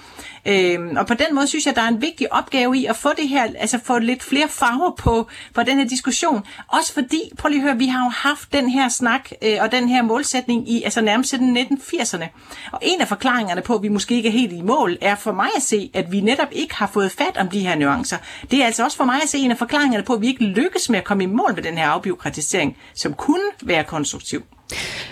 Øhm, 0.45 0.97
og 0.97 1.07
på 1.07 1.13
den 1.13 1.35
måde 1.35 1.47
synes 1.47 1.65
jeg, 1.65 1.75
der 1.75 1.81
er 1.81 1.87
en 1.87 2.01
vigtig 2.01 2.33
opgave 2.33 2.77
i 2.77 2.85
at 2.85 2.95
få 2.95 3.09
det 3.17 3.29
her, 3.29 3.47
altså 3.59 3.79
få 3.83 3.99
lidt 3.99 4.23
flere 4.23 4.47
farver 4.49 4.91
på, 4.91 5.27
på 5.53 5.63
den 5.63 5.77
her 5.77 5.87
diskussion. 5.87 6.43
Også 6.67 6.93
fordi, 6.93 7.21
prøv 7.37 7.49
lige 7.49 7.59
at 7.59 7.63
høre, 7.63 7.77
vi 7.77 7.85
har 7.85 8.05
jo 8.05 8.09
haft 8.09 8.53
den 8.53 8.69
her 8.69 8.89
snak 8.89 9.29
øh, 9.41 9.57
og 9.61 9.71
den 9.71 9.89
her 9.89 10.01
målsætning 10.01 10.69
i 10.69 10.83
altså 10.83 11.01
nærmest 11.01 11.29
siden 11.29 11.57
1980'erne. 11.57 12.25
Og 12.71 12.79
en 12.81 13.01
af 13.01 13.07
forklaringerne 13.07 13.61
på, 13.61 13.75
at 13.75 13.83
vi 13.83 13.87
måske 13.87 14.15
ikke 14.15 14.29
er 14.29 14.33
helt 14.33 14.53
i 14.53 14.61
mål, 14.61 14.97
er 15.01 15.15
for 15.15 15.31
mig 15.31 15.49
at 15.55 15.61
se, 15.61 15.91
at 15.93 16.11
vi 16.11 16.21
netop 16.21 16.49
ikke 16.51 16.75
har 16.75 16.87
fået 16.87 17.11
fat 17.11 17.37
om 17.37 17.49
de 17.49 17.59
her 17.59 17.75
nuancer. 17.75 18.17
Det 18.51 18.61
er 18.61 18.65
altså 18.65 18.83
også 18.83 18.97
for 18.97 19.05
mig 19.05 19.19
at 19.23 19.29
se 19.29 19.37
en 19.37 19.51
af 19.51 19.57
forklaringerne 19.57 20.03
på, 20.03 20.13
at 20.13 20.21
vi 20.21 20.27
ikke 20.27 20.43
lykkes 20.43 20.89
med 20.89 20.99
at 20.99 21.05
komme 21.05 21.23
i 21.23 21.27
mål 21.27 21.55
med 21.55 21.63
den 21.63 21.77
her 21.77 21.87
afbiokratisering, 21.87 22.77
som 22.93 23.13
kunne 23.13 23.43
være 23.63 23.83
konstruktiv. 23.83 24.43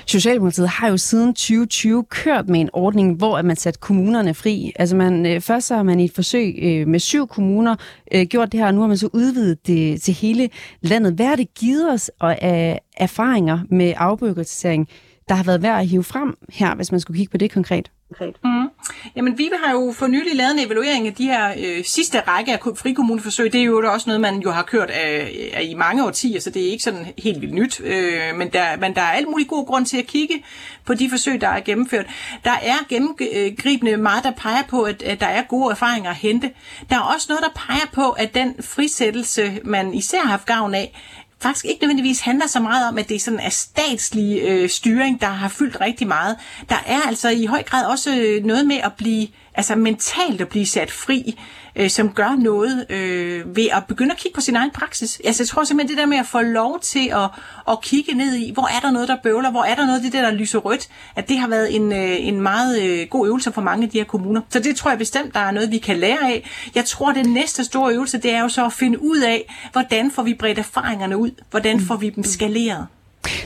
Socialdemokratiet 0.06 0.70
har 0.70 0.90
jo 0.90 0.98
siden 0.98 1.34
2020 1.34 2.04
kørt 2.04 2.50
med 2.50 2.60
en 2.60 2.70
ordning, 2.74 3.16
hvor 3.16 3.42
man 3.42 3.56
sat 3.56 3.80
kommunerne 3.80 4.34
fri. 4.34 4.72
Altså 4.76 4.96
man, 4.96 5.26
øh, 5.26 5.42
først 5.42 5.68
så 5.68 5.76
har 5.76 5.84
man 5.84 6.00
i 6.00 6.06
et 6.06 6.12
forsøg 6.16 6.56
øh, 6.62 6.88
med 6.88 7.00
syv 7.00 7.28
kommuner 7.28 7.76
øh, 8.12 8.26
gjort 8.26 8.52
det 8.52 8.60
her, 8.60 8.68
og 8.68 8.74
nu 8.74 8.82
har 8.82 8.88
man 8.88 8.98
så 8.98 9.10
udvidet 9.14 9.68
det 9.68 10.02
til 10.02 10.14
hele 10.14 10.50
landet. 10.82 11.14
Hvad 11.14 11.26
har 11.26 11.36
det 11.36 11.54
givet 11.54 11.92
os 11.92 12.12
af 12.22 12.72
øh, 12.74 12.78
erfaringer 12.98 13.60
med 13.70 13.94
afbyråkratisering, 13.98 14.88
der 15.30 15.36
har 15.36 15.44
været 15.44 15.62
værd 15.62 15.80
at 15.80 15.88
hive 15.88 16.04
frem 16.04 16.38
her, 16.50 16.76
hvis 16.76 16.92
man 16.92 17.00
skulle 17.00 17.18
kigge 17.18 17.32
på 17.32 17.38
det 17.38 17.52
konkret? 17.52 17.92
Konkret. 18.10 18.36
Mm. 18.44 18.70
Jamen, 19.16 19.38
vi 19.38 19.50
har 19.64 19.74
jo 19.74 19.94
for 19.98 20.08
nylig 20.08 20.36
lavet 20.36 20.52
en 20.52 20.60
evaluering 20.60 21.08
af 21.08 21.14
de 21.14 21.24
her 21.24 21.54
øh, 21.58 21.86
sidste 21.86 22.20
række 22.20 22.54
af 22.54 22.60
frikommuneforsøg. 22.76 23.54
Det 23.54 23.62
er 23.62 23.66
jo 23.66 23.92
også 23.94 24.10
noget, 24.10 24.22
man 24.22 24.40
jo 24.40 24.52
har 24.52 24.64
kørt 24.64 24.90
af, 24.90 25.50
af 25.54 25.64
i 25.64 25.74
mange 25.74 26.06
årtier, 26.06 26.40
så 26.40 26.50
det 26.50 26.68
er 26.68 26.72
ikke 26.72 26.84
sådan 26.84 27.08
helt 27.18 27.42
vildt 27.42 27.54
nyt. 27.54 27.82
Øh, 27.84 28.36
men, 28.36 28.50
der, 28.50 28.78
men 28.78 28.96
der 28.96 29.02
er 29.02 29.12
alt 29.12 29.28
muligt 29.28 29.50
god 29.50 29.66
grund 29.66 29.86
til 29.86 29.98
at 29.98 30.08
kigge 30.08 30.44
på 30.86 30.94
de 30.94 31.10
forsøg, 31.10 31.42
der 31.42 31.48
er 31.48 31.60
gennemført. 31.60 32.06
Der 32.44 32.52
er 32.52 32.86
gennemgribende 32.90 33.98
meget, 33.98 34.24
der 34.24 34.32
peger 34.32 34.64
på, 34.70 34.82
at, 34.82 35.02
at 35.04 35.20
der 35.20 35.28
er 35.28 35.44
gode 35.44 35.72
erfaringer 35.72 36.10
at 36.10 36.16
hente. 36.16 36.52
Der 36.90 36.96
er 36.96 37.14
også 37.14 37.26
noget, 37.30 37.44
der 37.44 37.62
peger 37.62 37.90
på, 37.94 38.10
at 38.10 38.34
den 38.34 38.56
frisættelse, 38.64 39.60
man 39.64 39.94
især 39.94 40.20
har 40.20 40.30
haft 40.30 40.46
gavn 40.46 40.76
af, 40.76 40.96
faktisk 41.42 41.66
ikke 41.66 41.82
nødvendigvis 41.82 42.20
handler 42.20 42.48
så 42.48 42.60
meget 42.60 42.88
om, 42.88 42.98
at 42.98 43.10
det 43.10 43.22
sådan 43.22 43.40
er 43.40 43.50
statslig 43.50 44.42
øh, 44.42 44.70
styring, 44.70 45.22
der 45.22 45.28
har 45.28 45.48
fyldt 45.48 45.82
rigtig 45.82 46.08
meget. 46.08 46.38
Der 46.70 46.84
er 46.86 47.02
altså 47.08 47.30
i 47.30 47.46
høj 47.46 47.64
grad 47.64 47.86
også 47.86 48.16
øh, 48.16 48.44
noget 48.44 48.68
med 48.68 48.76
at 48.76 48.92
blive, 48.98 49.28
altså 49.54 49.76
mentalt 49.76 50.42
at 50.42 50.50
blive 50.50 50.66
sat 50.66 50.92
fri 50.92 51.40
øh, 51.76 51.90
som 51.90 52.10
gør 52.10 52.36
noget 52.40 52.86
øh, 52.90 53.56
ved 53.56 53.68
at 53.74 53.86
begynde 53.86 54.12
at 54.12 54.18
kigge 54.18 54.36
på 54.36 54.42
sin 54.42 54.56
egen 54.56 54.72
praksis. 54.72 55.22
Altså, 55.26 55.44
jeg 55.44 55.48
tror 55.48 55.64
simpelthen, 55.64 55.98
det 55.98 56.02
der 56.02 56.08
med 56.08 56.18
at 56.18 56.26
få 56.26 56.42
lov 56.42 56.80
til 56.80 57.10
at, 57.12 57.30
at 57.70 57.82
kigge 57.82 58.14
ned 58.14 58.36
i, 58.36 58.52
hvor 58.54 58.64
er 58.64 58.80
der 58.82 58.92
noget, 58.92 59.08
der 59.08 59.18
bøvler, 59.24 59.52
hvor 59.52 59.64
er 59.64 59.76
der 59.76 59.86
noget 59.86 59.98
af 59.98 60.04
det 60.04 60.14
der, 60.14 60.22
der 60.22 60.32
lyser 60.32 60.60
rødt, 60.60 60.90
at 61.16 61.30
det 61.30 61.38
har 61.38 61.48
været 61.48 61.76
en, 61.76 61.92
øh, 61.92 62.28
en 62.28 62.42
meget 62.42 62.82
øh, 62.82 63.08
god 63.10 63.28
øvelse 63.28 63.52
for 63.52 63.62
mange 63.62 63.84
af 63.84 63.90
de 63.90 63.98
her 63.98 64.06
kommuner. 64.06 64.42
Så 64.50 64.60
det 64.60 64.76
tror 64.76 64.92
jeg 64.92 64.98
bestemt, 64.98 65.34
der 65.34 65.40
er 65.40 65.52
noget, 65.52 65.72
vi 65.72 65.78
kan 65.78 65.98
lære 65.98 66.22
af. 66.22 66.50
Jeg 66.76 66.86
tror, 66.86 67.12
det 67.12 67.26
næste 67.26 67.64
store 67.64 67.94
øvelse, 67.94 68.18
det 68.18 68.34
er 68.34 68.42
jo 68.42 68.50
så 68.50 68.66
at 68.66 68.74
finde 68.74 69.04
ud 69.04 69.20
af, 69.20 69.56
hvordan 69.72 70.12
får 70.12 70.24
vi 70.24 70.34
bredt 70.34 70.60
erfaringerne 70.60 71.18
ud? 71.18 71.32
Hvordan 71.52 71.80
får 71.80 71.96
vi 71.96 72.10
dem 72.10 72.24
skaleret? 72.24 72.88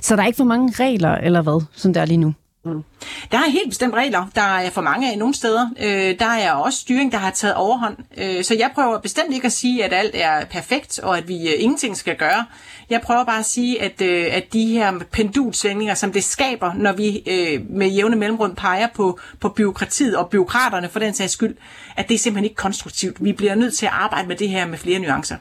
Så 0.01 0.15
der 0.15 0.21
er 0.21 0.27
ikke 0.27 0.37
for 0.37 0.43
mange 0.43 0.73
regler, 0.83 1.15
eller 1.15 1.41
hvad, 1.41 1.65
som 1.75 1.93
der 1.93 2.01
er 2.01 2.05
lige 2.05 2.17
nu? 2.17 2.33
Mm. 2.65 2.83
Der 3.31 3.37
er 3.37 3.49
helt 3.49 3.69
bestemt 3.69 3.93
regler, 3.93 4.25
der 4.35 4.41
er 4.41 4.69
for 4.69 4.81
mange 4.81 5.11
af 5.11 5.17
nogle 5.17 5.33
steder. 5.33 5.69
Øh, 5.79 6.19
der 6.19 6.25
er 6.25 6.51
også 6.51 6.79
styring, 6.79 7.11
der 7.11 7.17
har 7.17 7.31
taget 7.31 7.55
overhånd. 7.55 7.97
Øh, 8.17 8.43
så 8.43 8.55
jeg 8.55 8.71
prøver 8.75 8.99
bestemt 8.99 9.33
ikke 9.33 9.45
at 9.45 9.51
sige, 9.51 9.83
at 9.83 9.93
alt 9.93 10.11
er 10.13 10.45
perfekt, 10.45 10.99
og 10.99 11.17
at 11.17 11.27
vi 11.27 11.47
øh, 11.47 11.53
ingenting 11.57 11.97
skal 11.97 12.15
gøre. 12.17 12.45
Jeg 12.89 13.01
prøver 13.01 13.23
bare 13.23 13.39
at 13.39 13.45
sige, 13.45 13.81
at, 13.81 14.01
øh, 14.01 14.27
at 14.31 14.53
de 14.53 14.67
her 14.67 14.99
pendulsvændinger, 15.11 15.93
som 15.93 16.11
det 16.11 16.23
skaber, 16.23 16.73
når 16.73 16.91
vi 16.91 17.23
øh, 17.27 17.61
med 17.69 17.87
jævne 17.87 18.15
mellemrum 18.15 18.55
peger 18.55 18.87
på, 18.95 19.19
på 19.39 19.49
byråkratiet 19.49 20.17
og 20.17 20.29
byråkraterne 20.29 20.89
for 20.89 20.99
den 20.99 21.13
sags 21.13 21.33
skyld, 21.33 21.55
at 21.95 22.09
det 22.09 22.15
er 22.15 22.19
simpelthen 22.19 22.43
ikke 22.43 22.55
konstruktivt. 22.55 23.23
Vi 23.23 23.33
bliver 23.33 23.55
nødt 23.55 23.73
til 23.73 23.85
at 23.85 23.91
arbejde 23.95 24.27
med 24.27 24.35
det 24.35 24.49
her 24.49 24.67
med 24.67 24.77
flere 24.77 24.99
nuancer. 24.99 25.37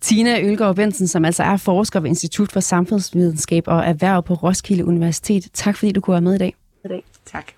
Tina 0.00 0.40
Ølgaard 0.40 0.76
Bensen, 0.76 1.06
som 1.06 1.24
altså 1.24 1.42
er 1.42 1.56
forsker 1.56 2.00
ved 2.00 2.08
Institut 2.08 2.52
for 2.52 2.60
Samfundsvidenskab 2.60 3.64
og 3.66 3.84
Erhverv 3.84 4.22
på 4.22 4.34
Roskilde 4.34 4.84
Universitet. 4.84 5.48
Tak 5.52 5.76
fordi 5.76 5.92
du 5.92 6.00
kunne 6.00 6.12
være 6.12 6.20
med 6.20 6.34
i 6.34 6.38
dag. 6.38 6.54
Tak. 7.26 7.52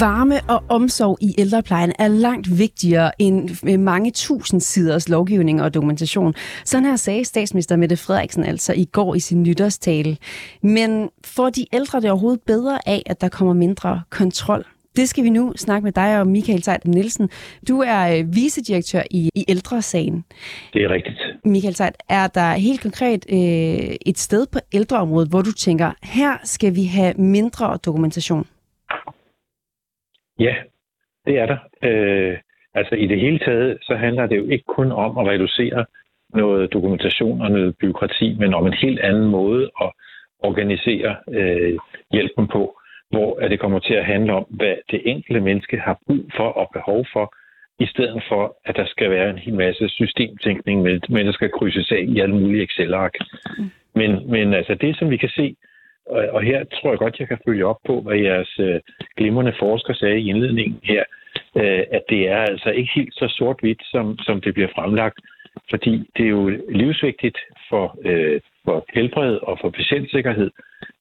Varme 0.00 0.40
og 0.48 0.64
omsorg 0.68 1.18
i 1.20 1.34
ældreplejen 1.38 1.92
er 1.98 2.08
langt 2.08 2.58
vigtigere 2.58 3.10
end 3.18 3.78
mange 3.78 4.10
tusind 4.10 4.60
siders 4.60 5.08
lovgivning 5.08 5.62
og 5.62 5.74
dokumentation. 5.74 6.34
Sådan 6.64 6.84
her 6.84 6.96
sagde 6.96 7.24
statsminister 7.24 7.76
Mette 7.76 7.96
Frederiksen 7.96 8.44
altså 8.44 8.72
i 8.72 8.84
går 8.84 9.14
i 9.14 9.20
sin 9.20 9.42
nytårstale. 9.42 10.16
Men 10.62 11.08
får 11.24 11.50
de 11.50 11.66
ældre 11.72 12.00
det 12.00 12.10
overhovedet 12.10 12.40
bedre 12.40 12.88
af, 12.88 13.02
at 13.06 13.20
der 13.20 13.28
kommer 13.28 13.54
mindre 13.54 14.02
kontrol? 14.10 14.64
Det 14.96 15.08
skal 15.08 15.24
vi 15.24 15.30
nu 15.30 15.52
snakke 15.56 15.84
med 15.84 15.92
dig 15.92 16.20
og 16.20 16.26
Michael 16.26 16.62
Seid 16.62 16.78
Nielsen. 16.84 17.30
Du 17.68 17.80
er 17.80 18.18
øh, 18.18 18.34
vicedirektør 18.34 19.02
i, 19.10 19.30
i 19.34 19.44
Ældresagen. 19.48 20.24
Det 20.72 20.82
er 20.82 20.90
rigtigt. 20.90 21.18
Michael 21.44 21.74
Seid, 21.74 21.92
er 22.08 22.26
der 22.26 22.52
helt 22.52 22.80
konkret 22.80 23.26
øh, 23.32 23.96
et 24.06 24.18
sted 24.18 24.46
på 24.52 24.58
ældreområdet, 24.72 25.28
hvor 25.28 25.42
du 25.42 25.52
tænker, 25.52 25.92
her 26.02 26.36
skal 26.44 26.74
vi 26.74 26.84
have 26.84 27.14
mindre 27.14 27.78
dokumentation? 27.84 28.46
Ja, 30.38 30.54
det 31.26 31.38
er 31.38 31.46
der. 31.46 31.58
Øh, 31.82 32.38
altså 32.74 32.94
i 32.94 33.06
det 33.06 33.20
hele 33.20 33.38
taget, 33.38 33.78
så 33.82 33.94
handler 33.96 34.26
det 34.26 34.36
jo 34.36 34.46
ikke 34.48 34.64
kun 34.64 34.92
om 34.92 35.18
at 35.18 35.26
reducere 35.26 35.84
noget 36.34 36.72
dokumentation 36.72 37.40
og 37.40 37.50
noget 37.50 37.76
byråkrati, 37.76 38.36
men 38.38 38.54
om 38.54 38.66
en 38.66 38.72
helt 38.72 39.00
anden 39.00 39.28
måde 39.30 39.70
at 39.82 39.92
organisere 40.38 41.16
øh, 41.30 41.78
hjælpen 42.12 42.48
på, 42.48 42.80
hvor 43.10 43.38
at 43.40 43.50
det 43.50 43.60
kommer 43.60 43.78
til 43.78 43.94
at 43.94 44.04
handle 44.04 44.32
om, 44.32 44.46
hvad 44.48 44.74
det 44.90 45.02
enkelte 45.04 45.40
menneske 45.40 45.78
har 45.78 45.98
brug 46.06 46.24
for 46.36 46.48
og 46.48 46.70
behov 46.72 47.06
for, 47.12 47.34
i 47.80 47.86
stedet 47.86 48.22
for, 48.28 48.56
at 48.64 48.76
der 48.76 48.86
skal 48.86 49.10
være 49.10 49.30
en 49.30 49.38
hel 49.38 49.54
masse 49.54 49.88
systemtænkning, 49.88 50.82
med, 50.82 51.00
med 51.08 51.24
der 51.24 51.32
skal 51.32 51.50
krydses 51.50 51.92
af 51.92 52.04
i 52.08 52.20
alle 52.20 52.34
mulige 52.34 52.62
Excel-ark. 52.62 53.14
Mm. 53.58 53.70
Men, 53.94 54.30
men 54.30 54.54
altså 54.54 54.74
det, 54.74 54.96
som 54.98 55.10
vi 55.10 55.16
kan 55.16 55.28
se, 55.28 55.56
og, 56.08 56.28
og 56.34 56.42
her 56.42 56.64
tror 56.64 56.90
jeg 56.90 56.98
godt, 56.98 57.20
jeg 57.20 57.28
kan 57.28 57.38
følge 57.46 57.66
op 57.66 57.80
på, 57.86 58.00
hvad 58.00 58.16
jeres 58.16 58.58
øh, 58.58 58.80
glimrende 59.16 59.54
forsker 59.58 59.94
sagde 59.94 60.20
i 60.20 60.28
indledningen 60.28 60.80
her, 60.82 61.04
øh, 61.56 61.82
at 61.90 62.02
det 62.08 62.28
er 62.28 62.42
altså 62.52 62.70
ikke 62.70 62.92
helt 62.94 63.14
så 63.14 63.28
sort-hvidt, 63.28 63.82
som, 63.84 64.18
som 64.18 64.40
det 64.40 64.54
bliver 64.54 64.68
fremlagt, 64.74 65.18
fordi 65.70 66.10
det 66.16 66.24
er 66.24 66.30
jo 66.30 66.48
livsvigtigt 66.68 67.38
for, 67.68 67.98
øh, 68.04 68.40
for 68.64 68.84
helbred 68.94 69.34
og 69.42 69.58
for 69.60 69.70
patientsikkerhed, 69.70 70.50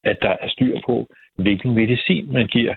at 0.04 0.18
der 0.22 0.36
er 0.42 0.50
styr 0.50 0.78
på, 0.86 1.08
hvilken 1.36 1.76
medicin 1.76 2.34
man 2.34 2.48
giver 2.48 2.76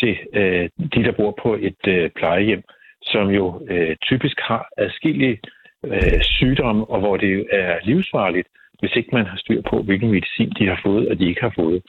til 0.00 0.16
øh, 0.34 0.68
de, 0.94 1.04
der 1.04 1.12
bor 1.12 1.38
på 1.42 1.54
et 1.54 1.82
øh, 1.88 2.10
plejehjem, 2.10 2.62
som 3.02 3.28
jo 3.28 3.66
øh, 3.70 3.96
typisk 3.96 4.40
har 4.40 4.68
adskillige 4.76 5.40
øh, 5.84 6.20
sygdomme, 6.22 6.84
og 6.90 7.00
hvor 7.00 7.16
det 7.16 7.46
er 7.52 7.78
livsfarligt 7.84 8.48
hvis 8.80 8.96
ikke 8.96 9.08
man 9.12 9.26
har 9.26 9.36
styr 9.36 9.62
på, 9.70 9.82
hvilken 9.82 10.10
medicin 10.10 10.52
de 10.58 10.66
har 10.66 10.80
fået, 10.84 11.08
og 11.08 11.18
de 11.18 11.28
ikke 11.28 11.40
har 11.40 11.52
fået. 11.60 11.82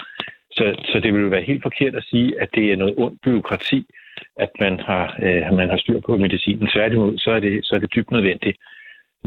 Så, 0.51 0.75
så 0.91 0.99
det 0.99 1.13
vil 1.13 1.31
være 1.31 1.41
helt 1.41 1.63
forkert 1.63 1.95
at 1.95 2.03
sige, 2.03 2.41
at 2.41 2.49
det 2.55 2.71
er 2.71 2.75
noget 2.75 2.95
ondt 2.97 3.21
byråkrati, 3.21 3.85
at 4.37 4.49
man 4.59 4.79
har, 4.79 5.17
øh, 5.23 5.57
man 5.57 5.69
har 5.69 5.77
styr 5.77 5.99
på 5.99 6.17
medicinen. 6.17 6.67
Tværtimod, 6.67 7.17
så 7.17 7.31
er 7.31 7.39
det, 7.39 7.65
så 7.65 7.75
er 7.75 7.79
det 7.79 7.95
dybt 7.95 8.11
nødvendigt. 8.11 8.57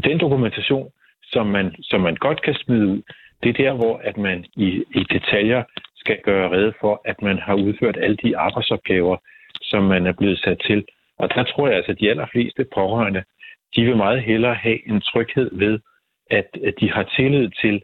Den 0.03 0.19
dokumentation, 0.19 0.89
som 1.23 1.47
man, 1.47 1.75
som 1.81 2.01
man 2.01 2.15
godt 2.15 2.41
kan 2.41 2.53
smide 2.53 2.87
ud, 2.87 3.01
det 3.43 3.49
er 3.49 3.63
der, 3.63 3.73
hvor 3.73 3.97
at 4.03 4.17
man 4.17 4.45
i, 4.55 4.67
i 4.95 5.03
detaljer 5.03 5.63
skal 5.95 6.17
gøre 6.23 6.51
rede 6.51 6.73
for, 6.81 7.01
at 7.05 7.21
man 7.21 7.37
har 7.39 7.53
udført 7.53 7.97
alle 7.97 8.17
de 8.23 8.37
arbejdsopgaver, 8.37 9.17
som 9.61 9.83
man 9.83 10.07
er 10.07 10.13
blevet 10.13 10.39
sat 10.39 10.59
til. 10.67 10.85
Og 11.17 11.29
der 11.35 11.43
tror 11.43 11.67
jeg 11.67 11.75
altså, 11.77 11.91
at 11.91 11.99
de 11.99 12.09
allerfleste 12.09 12.65
pårørende, 12.75 13.23
de 13.75 13.83
vil 13.85 13.97
meget 13.97 14.21
hellere 14.23 14.55
have 14.55 14.87
en 14.87 15.01
tryghed 15.01 15.49
ved, 15.53 15.79
at, 16.31 16.47
de 16.79 16.91
har 16.91 17.03
tillid 17.03 17.49
til, 17.61 17.81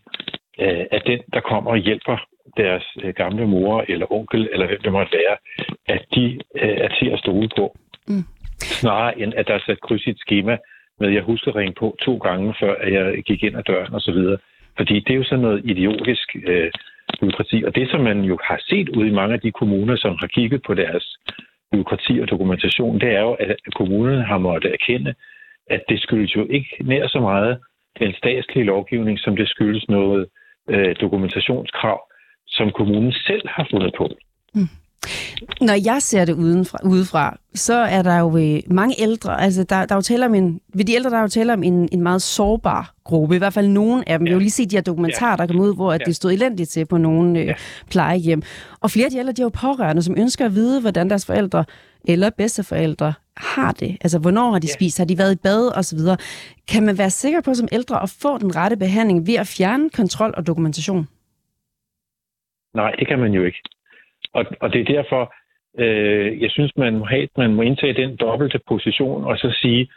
øh, 0.60 0.86
at 0.91 1.01
den, 1.05 1.19
der 1.34 1.39
kommer 1.39 1.72
og 1.72 1.77
hjælper 1.77 2.17
deres 2.58 2.86
øh, 3.03 3.13
gamle 3.13 3.48
mor 3.48 3.86
eller 3.88 4.13
onkel, 4.13 4.50
eller 4.53 4.67
hvem 4.67 4.81
det 4.81 4.91
måtte 4.91 5.13
være, 5.13 5.38
at 5.96 6.05
de 6.15 6.25
øh, 6.55 6.77
er 6.86 6.88
til 7.00 7.10
at 7.10 7.19
stole 7.19 7.50
på. 7.58 7.77
Mm. 8.08 8.24
Snarere 8.60 9.19
end, 9.19 9.34
at 9.34 9.48
der 9.48 9.53
er 9.53 9.63
sat 9.65 9.81
kryds 9.81 10.05
i 10.08 10.10
et 10.10 10.19
schema 10.19 10.58
med, 11.00 11.08
at 11.08 11.13
jeg 11.13 11.24
husker 11.24 11.51
at 11.51 11.55
ringe 11.55 11.75
på 11.79 11.98
to 12.01 12.17
gange, 12.17 12.55
før 12.60 12.75
at 12.75 12.93
jeg 12.93 13.24
gik 13.24 13.43
ind 13.43 13.58
ad 13.58 13.63
døren 13.63 13.93
osv. 13.93 14.19
Fordi 14.77 15.00
det 15.00 15.12
er 15.13 15.17
jo 15.17 15.24
sådan 15.24 15.46
noget 15.46 15.62
idiotisk 15.65 16.36
øh, 16.43 16.72
byråkrati. 17.19 17.63
Og 17.67 17.75
det, 17.75 17.89
som 17.89 18.01
man 18.01 18.19
jo 18.22 18.38
har 18.43 18.60
set 18.69 18.89
ud 18.89 19.05
i 19.05 19.17
mange 19.19 19.34
af 19.34 19.39
de 19.39 19.51
kommuner, 19.51 19.96
som 19.96 20.17
har 20.19 20.27
kigget 20.27 20.62
på 20.67 20.74
deres 20.74 21.17
byråkrati 21.72 22.19
og 22.22 22.29
dokumentation, 22.29 23.00
det 23.00 23.10
er 23.15 23.22
jo, 23.22 23.34
at 23.34 23.55
kommunerne 23.75 24.24
har 24.24 24.38
måttet 24.38 24.74
erkende, 24.74 25.13
at 25.69 25.81
det 25.89 26.01
skyldes 26.01 26.36
jo 26.36 26.48
ikke 26.50 26.69
nær 26.81 27.08
så 27.08 27.19
meget 27.19 27.60
den 28.00 28.13
statslige 28.13 28.65
lovgivning, 28.65 29.20
som 29.20 29.36
det 29.36 29.48
skyldes 29.50 29.89
noget 29.89 30.27
øh, 30.70 30.96
dokumentationskrav, 31.01 32.00
som 32.48 32.72
kommunen 32.72 33.12
selv 33.12 33.48
har 33.48 33.68
fundet 33.72 33.94
på. 33.98 34.10
Mm. 34.53 34.70
Når 35.62 35.86
jeg 35.86 36.01
ser 36.01 36.25
det 36.25 36.34
udenfra, 36.34 36.77
udefra, 36.86 37.38
så 37.56 37.74
er 37.74 38.01
der 38.01 38.20
jo 38.20 38.38
øh, 38.38 38.60
mange 38.68 39.01
ældre, 39.01 39.41
altså 39.41 39.63
der, 39.63 39.86
der 39.86 39.96
er 39.96 39.98
jo 39.98 40.01
tale 40.01 40.25
om 40.25 40.36
en, 40.36 40.62
ved 40.74 40.86
de 40.86 40.94
ældre, 40.94 41.10
der 41.10 41.18
er 41.18 41.22
jo 41.22 41.27
tale 41.27 41.53
om 41.53 41.63
en, 41.63 41.89
en 41.91 42.01
meget 42.01 42.22
sårbar 42.22 42.94
gruppe, 43.03 43.36
i 43.36 43.38
hvert 43.38 43.53
fald 43.53 43.68
nogle 43.68 44.10
af 44.10 44.20
dem. 44.20 44.27
Ja. 44.27 44.29
Vi 44.29 44.34
har 44.34 44.36
jo 44.36 44.39
lige 44.39 44.51
set 44.51 44.72
de 44.72 44.75
her 44.75 44.82
dokumentarer, 44.82 45.32
ja. 45.32 45.36
der 45.36 45.48
kom 45.48 45.60
ud, 45.60 45.75
hvor 45.75 45.94
at 45.94 46.01
ja. 46.01 46.06
det 46.06 46.15
stod 46.15 46.32
elendigt 46.32 46.70
til 46.70 46.86
på 46.86 46.98
nogle 46.98 47.39
øh, 47.39 47.46
ja. 47.46 47.53
plejehjem. 47.89 48.41
Og 48.79 48.91
flere 48.91 49.06
af 49.06 49.12
de 49.12 49.18
ældre, 49.18 49.32
de 49.32 49.41
er 49.41 49.46
jo 49.46 49.50
pårørende, 49.50 50.03
som 50.03 50.15
ønsker 50.18 50.46
at 50.46 50.56
vide, 50.56 50.82
hvordan 50.82 51.10
deres 51.10 51.25
forældre 51.25 51.65
eller 52.06 52.29
bedsteforældre 52.29 53.13
har 53.38 53.72
det? 53.72 53.98
Altså, 54.01 54.20
hvornår 54.20 54.51
har 54.51 54.60
de 54.60 54.68
ja. 54.68 54.74
spist? 54.74 54.98
Har 54.98 55.06
de 55.06 55.18
været 55.18 55.34
i 55.34 55.36
bad? 55.36 55.68
Og 55.68 55.86
så 55.86 55.96
videre. 55.96 56.18
Kan 56.68 56.86
man 56.86 56.98
være 56.98 57.10
sikker 57.10 57.41
på 57.41 57.53
som 57.53 57.68
ældre 57.72 58.03
at 58.03 58.10
få 58.10 58.38
den 58.38 58.56
rette 58.56 58.77
behandling 58.77 59.27
ved 59.27 59.36
at 59.36 59.48
fjerne 59.48 59.89
kontrol 59.89 60.34
og 60.38 60.48
dokumentation? 60.48 61.08
Nej, 62.75 62.91
det 62.91 63.08
kan 63.08 63.20
man 63.20 63.32
jo 63.32 63.44
ikke. 63.44 63.60
Og, 64.33 64.45
og 64.59 64.74
det 64.74 64.81
er 64.81 64.93
derfor, 64.95 65.33
øh, 65.79 66.41
jeg 66.41 66.51
synes, 66.51 66.77
man 66.77 66.98
må, 66.98 67.05
have, 67.05 67.27
man 67.38 67.53
må 67.53 67.62
indtage 67.62 67.93
den 67.93 68.15
dobbelte 68.15 68.59
position 68.67 69.24
og 69.24 69.38
så 69.38 69.57
sige, 69.62 69.89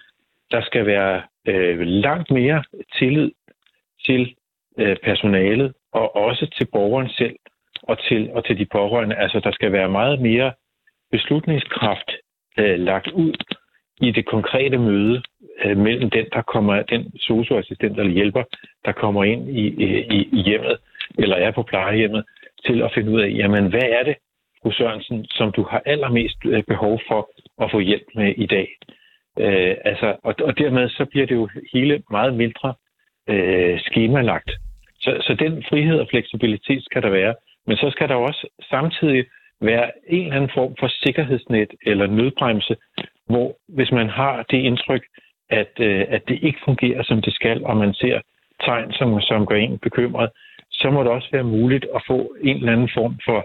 der 0.50 0.62
skal 0.62 0.86
være 0.86 1.22
øh, 1.48 1.80
langt 1.80 2.30
mere 2.30 2.64
tillid 2.98 3.30
til 4.06 4.34
øh, 4.78 4.96
personalet 4.96 5.72
og 5.92 6.16
også 6.16 6.46
til 6.58 6.66
borgeren 6.72 7.08
selv 7.08 7.36
og 7.82 7.98
til, 8.08 8.30
og 8.32 8.44
til 8.46 8.58
de 8.58 8.66
pårørende. 8.72 9.16
Altså, 9.16 9.40
der 9.40 9.52
skal 9.52 9.72
være 9.72 9.88
meget 9.88 10.20
mere 10.20 10.52
beslutningskraft 11.10 12.10
øh, 12.58 12.78
lagt 12.78 13.08
ud 13.08 13.34
i 14.00 14.10
det 14.10 14.26
konkrete 14.26 14.78
møde 14.78 15.22
øh, 15.64 15.76
mellem 15.76 16.10
den, 16.10 16.26
der 16.32 16.42
kommer, 16.42 16.82
den 16.82 17.12
socioassistent 17.18 17.98
eller 17.98 18.12
hjælper, 18.12 18.44
der 18.84 18.92
kommer 18.92 19.24
ind 19.24 19.48
i, 19.48 19.66
i, 19.66 20.28
i 20.32 20.42
hjemmet, 20.42 20.76
eller 21.18 21.36
er 21.36 21.50
på 21.50 21.62
plejehjemmet, 21.62 22.24
til 22.66 22.82
at 22.82 22.92
finde 22.94 23.10
ud 23.10 23.20
af, 23.20 23.30
jamen 23.30 23.66
hvad 23.66 23.88
er 23.98 24.02
det, 24.02 24.16
fru 24.62 24.70
Sørensen, 24.70 25.24
som 25.24 25.52
du 25.52 25.62
har 25.62 25.82
allermest 25.86 26.38
øh, 26.44 26.62
behov 26.62 27.00
for 27.08 27.30
at 27.64 27.70
få 27.70 27.78
hjælp 27.78 28.06
med 28.14 28.34
i 28.36 28.46
dag? 28.46 28.68
Øh, 29.38 29.76
altså, 29.84 30.16
og, 30.22 30.34
og 30.42 30.58
dermed 30.58 30.88
så 30.88 31.04
bliver 31.10 31.26
det 31.26 31.34
jo 31.34 31.48
hele 31.72 32.02
meget 32.10 32.34
mindre 32.34 32.74
øh, 33.28 33.80
skemalagt. 33.80 34.50
Så, 35.00 35.10
så 35.20 35.34
den 35.34 35.64
frihed 35.68 35.98
og 36.00 36.08
fleksibilitet 36.10 36.84
skal 36.84 37.02
der 37.02 37.10
være. 37.10 37.34
Men 37.66 37.76
så 37.76 37.90
skal 37.90 38.08
der 38.08 38.14
også 38.14 38.48
samtidig 38.70 39.24
være 39.60 39.90
en 40.08 40.22
eller 40.22 40.36
anden 40.36 40.50
form 40.54 40.76
for 40.80 40.88
sikkerhedsnet 40.88 41.70
eller 41.86 42.06
nødbremse, 42.06 42.76
hvor 43.26 43.56
hvis 43.68 43.92
man 43.92 44.08
har 44.08 44.42
det 44.50 44.58
indtryk, 44.58 45.04
at, 45.50 45.72
øh, 45.80 46.04
at 46.08 46.22
det 46.28 46.38
ikke 46.42 46.58
fungerer, 46.64 47.02
som 47.02 47.22
det 47.22 47.34
skal, 47.34 47.64
og 47.64 47.76
man 47.76 47.94
ser 47.94 48.20
tegn, 48.60 48.92
som, 48.92 49.20
som 49.20 49.46
gør 49.46 49.56
en 49.56 49.78
bekymret, 49.78 50.30
så 50.82 50.90
må 50.90 51.02
det 51.02 51.12
også 51.12 51.28
være 51.32 51.52
muligt 51.56 51.86
at 51.94 52.02
få 52.06 52.34
en 52.40 52.56
eller 52.56 52.72
anden 52.72 52.90
form 52.94 53.14
for 53.24 53.40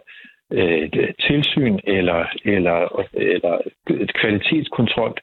øh, 0.58 0.90
øh 1.00 1.14
tilsyn 1.28 1.80
eller, 1.84 2.20
eller, 2.46 2.78
eller 3.14 3.56
kvalitetskontrol 4.22 5.14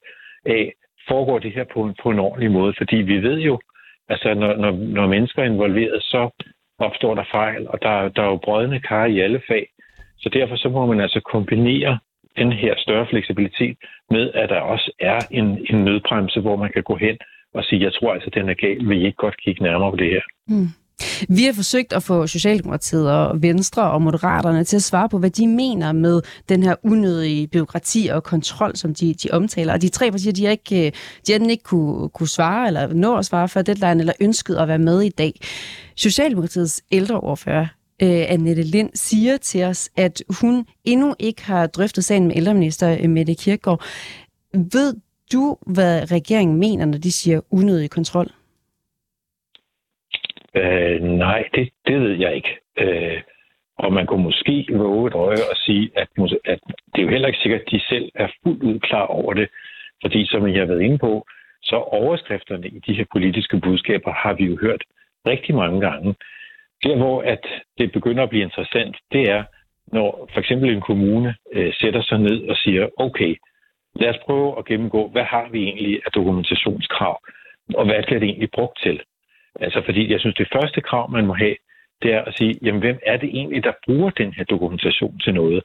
af, 0.47 0.73
foregår 1.09 1.39
det 1.39 1.53
her 1.53 1.65
på 1.75 1.81
en, 1.83 1.95
på 2.03 2.11
en 2.11 2.19
ordentlig 2.19 2.51
måde. 2.51 2.75
Fordi 2.79 2.97
vi 2.97 3.23
ved 3.23 3.39
jo, 3.41 3.61
altså 4.09 4.35
når, 4.35 4.57
når, 4.57 4.71
når 4.71 5.07
mennesker 5.07 5.43
er 5.43 5.47
involveret, 5.47 6.03
så 6.03 6.31
opstår 6.79 7.15
der 7.15 7.25
fejl, 7.31 7.69
og 7.69 7.79
der, 7.83 8.09
der 8.09 8.23
er 8.23 8.27
jo 8.27 8.37
brødende 8.37 8.81
kar 8.81 9.05
i 9.05 9.21
alle 9.21 9.41
fag. 9.49 9.67
Så 10.19 10.29
derfor 10.29 10.57
så 10.57 10.69
må 10.69 10.87
man 10.87 11.01
altså 11.01 11.21
kombinere 11.21 11.99
den 12.37 12.53
her 12.53 12.75
større 12.79 13.07
fleksibilitet 13.11 13.77
med, 14.11 14.31
at 14.35 14.49
der 14.49 14.61
også 14.61 14.93
er 15.01 15.19
en, 15.31 15.67
en 15.71 15.85
nødbremse, 15.85 16.41
hvor 16.41 16.57
man 16.57 16.71
kan 16.73 16.83
gå 16.83 16.97
hen 16.97 17.17
og 17.55 17.65
sige, 17.65 17.83
jeg 17.83 17.93
tror 17.93 18.15
altså, 18.15 18.31
den 18.35 18.49
er 18.49 18.55
gal, 18.55 18.89
vil 18.89 19.03
I 19.03 19.07
ikke 19.07 19.17
godt 19.17 19.37
kigge 19.45 19.63
nærmere 19.63 19.91
på 19.91 19.97
det 19.97 20.11
her? 20.11 20.23
Mm. 20.49 20.69
Vi 21.29 21.45
har 21.45 21.53
forsøgt 21.53 21.93
at 21.93 22.03
få 22.03 22.27
Socialdemokratiet 22.27 23.11
og 23.11 23.43
Venstre 23.43 23.91
og 23.91 24.03
Moderaterne 24.03 24.65
til 24.65 24.77
at 24.77 24.83
svare 24.83 25.09
på, 25.09 25.19
hvad 25.19 25.31
de 25.31 25.47
mener 25.47 25.93
med 25.93 26.21
den 26.49 26.63
her 26.63 26.75
unødige 26.83 27.47
byråkrati 27.47 28.07
og 28.13 28.23
kontrol, 28.23 28.77
som 28.77 28.95
de, 28.95 29.15
de 29.15 29.29
omtaler. 29.31 29.73
Og 29.73 29.83
de 29.83 29.89
tre 29.89 30.11
partier, 30.11 30.33
de 30.33 30.45
har 30.45 30.51
ikke, 30.51 30.93
de 31.27 31.33
har 31.33 31.49
ikke 31.51 31.65
kunne, 31.65 32.09
kunne 32.09 32.29
svare 32.29 32.67
eller 32.67 32.93
nå 32.95 33.17
at 33.17 33.27
svare 33.27 33.49
før 33.49 33.63
deadline, 33.63 34.01
eller 34.01 34.13
ønsket 34.21 34.57
at 34.57 34.69
være 34.69 34.79
med 34.79 35.03
i 35.03 35.09
dag. 35.09 35.41
Socialdemokratiets 35.97 36.83
ældreordfører, 36.93 37.67
øh, 38.03 38.25
Annette 38.29 38.63
Lind, 38.63 38.91
siger 38.95 39.37
til 39.37 39.65
os, 39.65 39.91
at 39.97 40.23
hun 40.41 40.67
endnu 40.85 41.15
ikke 41.19 41.45
har 41.45 41.67
drøftet 41.67 42.05
sagen 42.05 42.27
med 42.27 42.37
ældreminister 42.37 42.99
øh, 43.01 43.11
Mette 43.11 43.35
Kirkegaard. 43.35 43.85
Ved 44.73 44.95
du, 45.33 45.57
hvad 45.67 46.11
regeringen 46.11 46.59
mener, 46.59 46.85
når 46.85 46.99
de 46.99 47.13
siger 47.13 47.41
unødig 47.51 47.91
kontrol? 47.91 48.31
Øh, 50.55 51.03
nej, 51.03 51.49
det, 51.55 51.71
det 51.87 52.01
ved 52.01 52.17
jeg 52.19 52.35
ikke. 52.35 52.59
Øh, 52.79 53.21
og 53.79 53.93
man 53.93 54.07
kunne 54.07 54.23
måske 54.23 54.67
våge 54.73 55.09
et 55.09 55.15
øje 55.15 55.45
og 55.51 55.57
sige, 55.57 55.91
at, 55.97 56.09
at 56.45 56.61
det 56.93 56.99
er 56.99 57.03
jo 57.03 57.09
heller 57.09 57.29
ikke 57.29 57.41
sikkert, 57.43 57.61
at 57.61 57.71
de 57.71 57.81
selv 57.89 58.11
er 58.15 58.29
fuldt 58.43 58.63
ud 58.63 58.79
klar 58.81 59.07
over 59.07 59.35
det. 59.35 59.49
Fordi 60.03 60.27
som 60.27 60.49
jeg 60.49 60.61
har 60.61 60.67
været 60.67 60.83
inde 60.83 60.99
på, 60.99 61.27
så 61.63 61.77
overskrifterne 61.77 62.69
i 62.69 62.79
de 62.87 62.95
her 62.95 63.05
politiske 63.13 63.61
budskaber 63.61 64.13
har 64.13 64.33
vi 64.33 64.45
jo 64.45 64.59
hørt 64.61 64.83
rigtig 65.27 65.55
mange 65.55 65.81
gange. 65.81 66.15
Der, 66.83 66.97
hvor 66.97 67.23
at 67.23 67.47
det 67.79 67.93
begynder 67.93 68.23
at 68.23 68.29
blive 68.29 68.45
interessant, 68.45 68.97
det 69.13 69.31
er, 69.31 69.45
når 69.87 70.29
for 70.33 70.41
eksempel 70.41 70.71
en 70.71 70.81
kommune 70.81 71.35
øh, 71.53 71.73
sætter 71.81 72.03
sig 72.03 72.19
ned 72.19 72.49
og 72.49 72.57
siger, 72.57 72.89
okay, 72.97 73.37
lad 73.95 74.09
os 74.09 74.25
prøve 74.27 74.59
at 74.59 74.65
gennemgå, 74.65 75.09
hvad 75.09 75.25
har 75.25 75.49
vi 75.53 75.63
egentlig 75.63 76.01
af 76.07 76.13
dokumentationskrav, 76.13 77.21
og 77.75 77.85
hvad 77.85 78.03
bliver 78.07 78.21
det 78.21 78.29
egentlig 78.29 78.51
brugt 78.51 78.79
til? 78.83 79.01
Altså 79.61 79.83
fordi 79.85 80.13
jeg 80.13 80.21
synes, 80.21 80.37
det 80.37 80.49
første 80.53 80.81
krav, 80.81 81.11
man 81.11 81.27
må 81.27 81.35
have, 81.35 81.57
det 82.03 82.15
er 82.15 82.23
at 82.23 82.35
sige, 82.39 82.55
jamen 82.63 82.81
hvem 82.81 82.99
er 83.07 83.17
det 83.17 83.29
egentlig, 83.29 83.65
der 83.65 83.73
bruger 83.87 84.11
den 84.11 84.33
her 84.33 84.45
dokumentation 84.45 85.19
til 85.19 85.35
noget? 85.35 85.63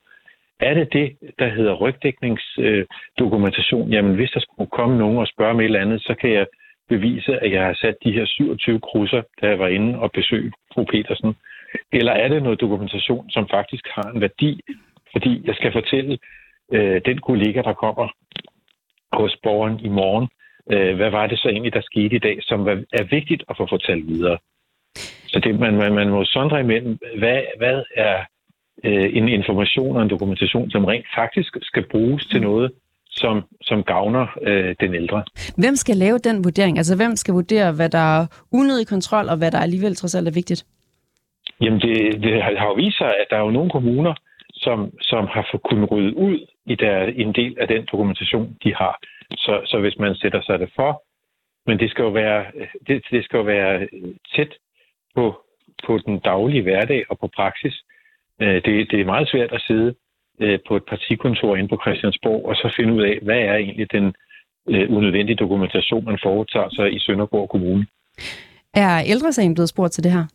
Er 0.60 0.74
det 0.74 0.94
det, 0.94 1.18
der 1.40 1.50
hedder 1.50 1.74
rygdækningsdokumentation? 1.74 3.90
Jamen 3.90 4.16
hvis 4.16 4.32
der 4.32 4.40
skulle 4.40 4.70
komme 4.70 4.98
nogen 4.98 5.18
og 5.18 5.28
spørge 5.28 5.54
mig 5.54 5.62
et 5.62 5.66
eller 5.66 5.80
andet, 5.80 6.02
så 6.02 6.16
kan 6.22 6.34
jeg 6.34 6.48
bevise, 6.90 7.44
at 7.44 7.52
jeg 7.52 7.66
har 7.66 7.74
sat 7.74 7.96
de 8.04 8.12
her 8.12 8.26
27 8.26 8.80
krydser, 8.80 9.22
da 9.42 9.48
jeg 9.48 9.60
var 9.60 9.68
inde 9.68 10.00
og 10.00 10.12
besøgte 10.12 10.52
fru 10.74 10.84
Petersen. 10.84 11.36
Eller 11.92 12.12
er 12.12 12.28
det 12.28 12.44
noget 12.44 12.62
dokumentation, 12.62 13.30
som 13.30 13.48
faktisk 13.50 13.88
har 13.96 14.12
en 14.12 14.22
værdi, 14.22 14.62
fordi 15.12 15.42
jeg 15.48 15.56
skal 15.56 15.72
fortælle 15.72 16.18
øh, 16.74 17.02
den 17.06 17.18
kollega, 17.18 17.62
der 17.62 17.74
kommer 17.74 18.08
hos 19.14 19.38
borgeren 19.44 19.80
i 19.80 19.90
morgen, 19.90 20.28
øh, 20.72 20.96
hvad 20.96 21.10
var 21.10 21.28
det 21.28 21.40
så 21.40 21.50
egentlig, 21.50 21.74
der 21.74 21.82
skete 21.82 22.16
i 22.16 22.20
dag, 22.20 22.38
som 22.42 22.68
er 23.00 23.04
vigtigt 23.04 23.44
at 23.50 23.58
få 23.58 23.68
fortalt 23.70 24.08
videre. 24.08 24.38
Så 25.28 25.40
det, 25.40 25.60
man, 25.60 25.74
man, 25.74 25.94
man 25.94 26.10
må 26.10 26.26
sondre 26.26 26.60
imellem, 26.60 26.98
hvad, 27.18 27.42
hvad 27.58 27.84
er 27.96 28.18
øh, 28.84 29.10
en 29.18 29.30
information 29.30 29.98
og 29.98 30.04
en 30.04 30.10
dokumentation, 30.10 30.72
som 30.72 30.86
rent 30.86 31.06
faktisk 31.16 31.58
skal 31.62 31.86
bruges 31.92 32.26
til 32.26 32.42
noget, 32.42 32.72
som, 33.10 33.44
som 33.62 33.84
gavner 33.84 34.26
øh, 34.42 34.76
den 34.80 34.96
ældre. 34.96 35.24
Hvem 35.58 35.76
skal 35.76 35.98
lave 35.98 36.18
den 36.18 36.44
vurdering? 36.44 36.78
Altså 36.78 36.96
hvem 36.96 37.16
skal 37.16 37.34
vurdere, 37.34 37.72
hvad 37.72 37.90
der 37.90 38.20
er 38.20 38.26
unødig 38.54 38.88
kontrol, 38.88 39.30
og 39.30 39.38
hvad 39.38 39.52
der 39.52 39.60
alligevel 39.60 39.96
trods 39.96 40.16
alt 40.16 40.28
er 40.28 40.32
vigtigt? 40.32 40.66
Jamen 41.62 41.80
det, 41.80 42.24
det 42.24 42.44
har 42.44 42.66
jo 42.72 42.74
vist 42.74 42.98
sig, 42.98 43.08
at 43.08 43.28
der 43.30 43.36
er 43.38 43.42
jo 43.42 43.52
nogle 43.52 43.70
kommuner, 43.70 44.14
som, 44.54 44.92
som 45.02 45.28
har 45.34 45.60
kunnet 45.70 45.92
rydde 45.92 46.18
ud 46.18 46.38
i 46.66 46.76
der, 46.76 47.04
en 47.04 47.34
del 47.34 47.56
af 47.62 47.68
den 47.68 47.86
dokumentation, 47.92 48.56
de 48.64 48.76
har. 48.76 49.00
Så, 49.32 49.62
så 49.66 49.80
hvis 49.80 49.98
man 50.00 50.16
sætter 50.16 50.42
sig 50.42 50.60
det 50.60 50.72
for, 50.76 51.04
men 51.66 51.80
det 51.80 51.90
skal 51.92 52.04
jo 52.04 52.10
være, 52.10 52.46
det, 52.88 53.06
det 53.12 53.24
skal 53.24 53.38
jo 53.38 53.44
være 53.44 53.88
tæt 54.36 54.54
på, 55.16 55.46
på 55.86 55.98
den 56.06 56.20
daglige 56.20 56.62
hverdag 56.62 57.06
og 57.10 57.20
på 57.20 57.28
praksis. 57.36 57.76
Øh, 58.42 58.56
det, 58.66 58.92
det 58.92 59.02
er 59.02 59.06
meget 59.06 59.30
svært 59.30 59.52
at 59.52 59.62
sidde 59.62 59.96
øh, 60.40 60.60
på 60.68 60.76
et 60.76 60.86
partikontor 60.86 61.56
inde 61.56 61.70
på 61.70 61.80
Christiansborg 61.84 62.46
og 62.46 62.56
så 62.56 62.74
finde 62.78 62.94
ud 62.94 63.02
af, 63.02 63.20
hvad 63.22 63.40
er 63.40 63.56
egentlig 63.56 63.92
den 63.92 64.16
øh, 64.70 64.98
unødvendige 64.98 65.36
dokumentation, 65.36 66.06
man 66.06 66.20
foretager 66.24 66.70
sig 66.70 66.94
i 66.96 67.00
Sønderborg 67.00 67.50
Kommune. 67.50 67.88
Er 68.74 69.04
ældresagen 69.12 69.54
blevet 69.54 69.70
spurgt 69.70 69.92
til 69.94 70.04
det 70.04 70.12
her? 70.12 70.26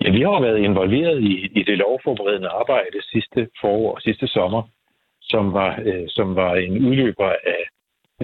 Ja, 0.00 0.10
vi 0.10 0.20
har 0.20 0.40
været 0.40 0.58
involveret 0.58 1.22
i, 1.22 1.32
i 1.58 1.62
det 1.62 1.78
lovforberedende 1.78 2.48
arbejde 2.48 2.98
sidste 3.12 3.48
forår 3.60 3.94
og 3.94 4.00
sidste 4.00 4.26
sommer, 4.26 4.62
som 5.22 5.52
var, 5.52 5.80
øh, 5.84 6.04
som 6.08 6.36
var 6.36 6.54
en 6.54 6.86
udløber 6.86 7.28
af 7.28 7.62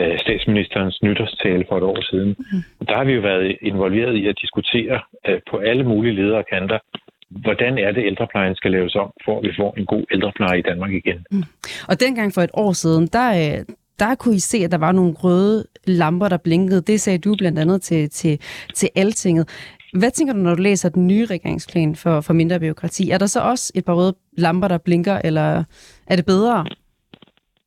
øh, 0.00 0.18
statsministerens 0.18 1.02
nytårstale 1.02 1.64
for 1.68 1.76
et 1.76 1.82
år 1.82 2.00
siden. 2.11 2.37
Mm. 2.52 2.87
Der 2.87 2.94
har 2.96 3.04
vi 3.04 3.12
jo 3.12 3.20
været 3.20 3.56
involveret 3.62 4.14
i 4.16 4.26
at 4.26 4.38
diskutere 4.40 5.00
øh, 5.28 5.40
på 5.50 5.56
alle 5.56 5.84
mulige 5.84 6.14
ledere 6.14 6.44
kanter, 6.52 6.78
hvordan 7.30 7.78
er 7.78 7.92
det, 7.92 8.06
ældreplejen 8.06 8.54
skal 8.54 8.70
laves 8.70 8.94
om, 8.94 9.12
for 9.24 9.38
at 9.38 9.44
vi 9.44 9.52
får 9.56 9.74
en 9.78 9.87
god 9.87 10.04
ældrepleje 10.12 10.58
i 10.58 10.62
Danmark 10.62 10.92
igen. 10.92 11.26
Mm. 11.30 11.42
Og 11.88 12.00
dengang 12.00 12.34
for 12.34 12.42
et 12.42 12.50
år 12.54 12.72
siden, 12.72 13.06
der, 13.06 13.28
øh, 13.30 13.64
der 13.98 14.14
kunne 14.14 14.34
I 14.34 14.38
se, 14.38 14.58
at 14.64 14.72
der 14.72 14.78
var 14.78 14.92
nogle 14.92 15.12
røde 15.12 15.64
lamper, 15.87 16.28
der 16.28 16.37
blinkede. 16.37 16.82
Det 16.82 17.00
sagde 17.00 17.18
du 17.18 17.34
blandt 17.38 17.58
andet 17.58 17.82
til, 17.82 18.11
til, 18.11 18.40
til 18.74 18.88
Altinget. 18.96 19.48
Hvad 19.92 20.11
tænker 20.11 20.34
du, 20.34 20.38
når 20.38 20.54
du 20.54 20.62
læser 20.62 20.88
den 20.88 21.06
nye 21.06 21.26
regeringsplan 21.26 21.96
for, 21.96 22.20
for 22.20 22.32
mindre 22.32 22.61
byråkrati? 22.61 23.11
Er 23.11 23.18
der 23.18 23.26
så 23.26 23.40
også 23.40 23.72
et 23.74 23.84
par 23.84 23.94
røde 23.94 24.14
lamper, 24.38 24.68
der 24.68 24.78
blinker, 24.78 25.20
eller 25.24 25.64
er 26.06 26.16
det 26.16 26.26
bedre? 26.26 26.66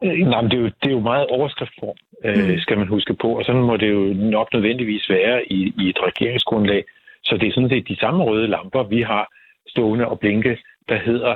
Øh, 0.03 0.27
nej, 0.27 0.41
men 0.41 0.51
det 0.51 0.57
er 0.57 0.61
jo, 0.61 0.65
det 0.65 0.87
er 0.87 0.91
jo 0.91 0.99
meget 0.99 1.27
overskriftsform, 1.27 1.97
øh, 2.25 2.49
mm. 2.49 2.59
skal 2.59 2.77
man 2.77 2.87
huske 2.87 3.13
på. 3.13 3.37
Og 3.37 3.45
sådan 3.45 3.61
må 3.61 3.77
det 3.77 3.91
jo 3.91 4.13
nok 4.13 4.53
nødvendigvis 4.53 5.09
være 5.09 5.51
i, 5.51 5.73
i 5.81 5.89
et 5.89 5.99
regeringsgrundlag. 6.03 6.83
Så 7.23 7.37
det 7.37 7.47
er 7.47 7.53
sådan 7.53 7.69
set 7.69 7.87
de 7.87 7.99
samme 7.99 8.23
røde 8.23 8.47
lamper, 8.47 8.83
vi 8.83 9.01
har 9.01 9.33
stående 9.67 10.07
og 10.07 10.19
blinke, 10.19 10.57
der 10.89 10.97
hedder, 10.97 11.35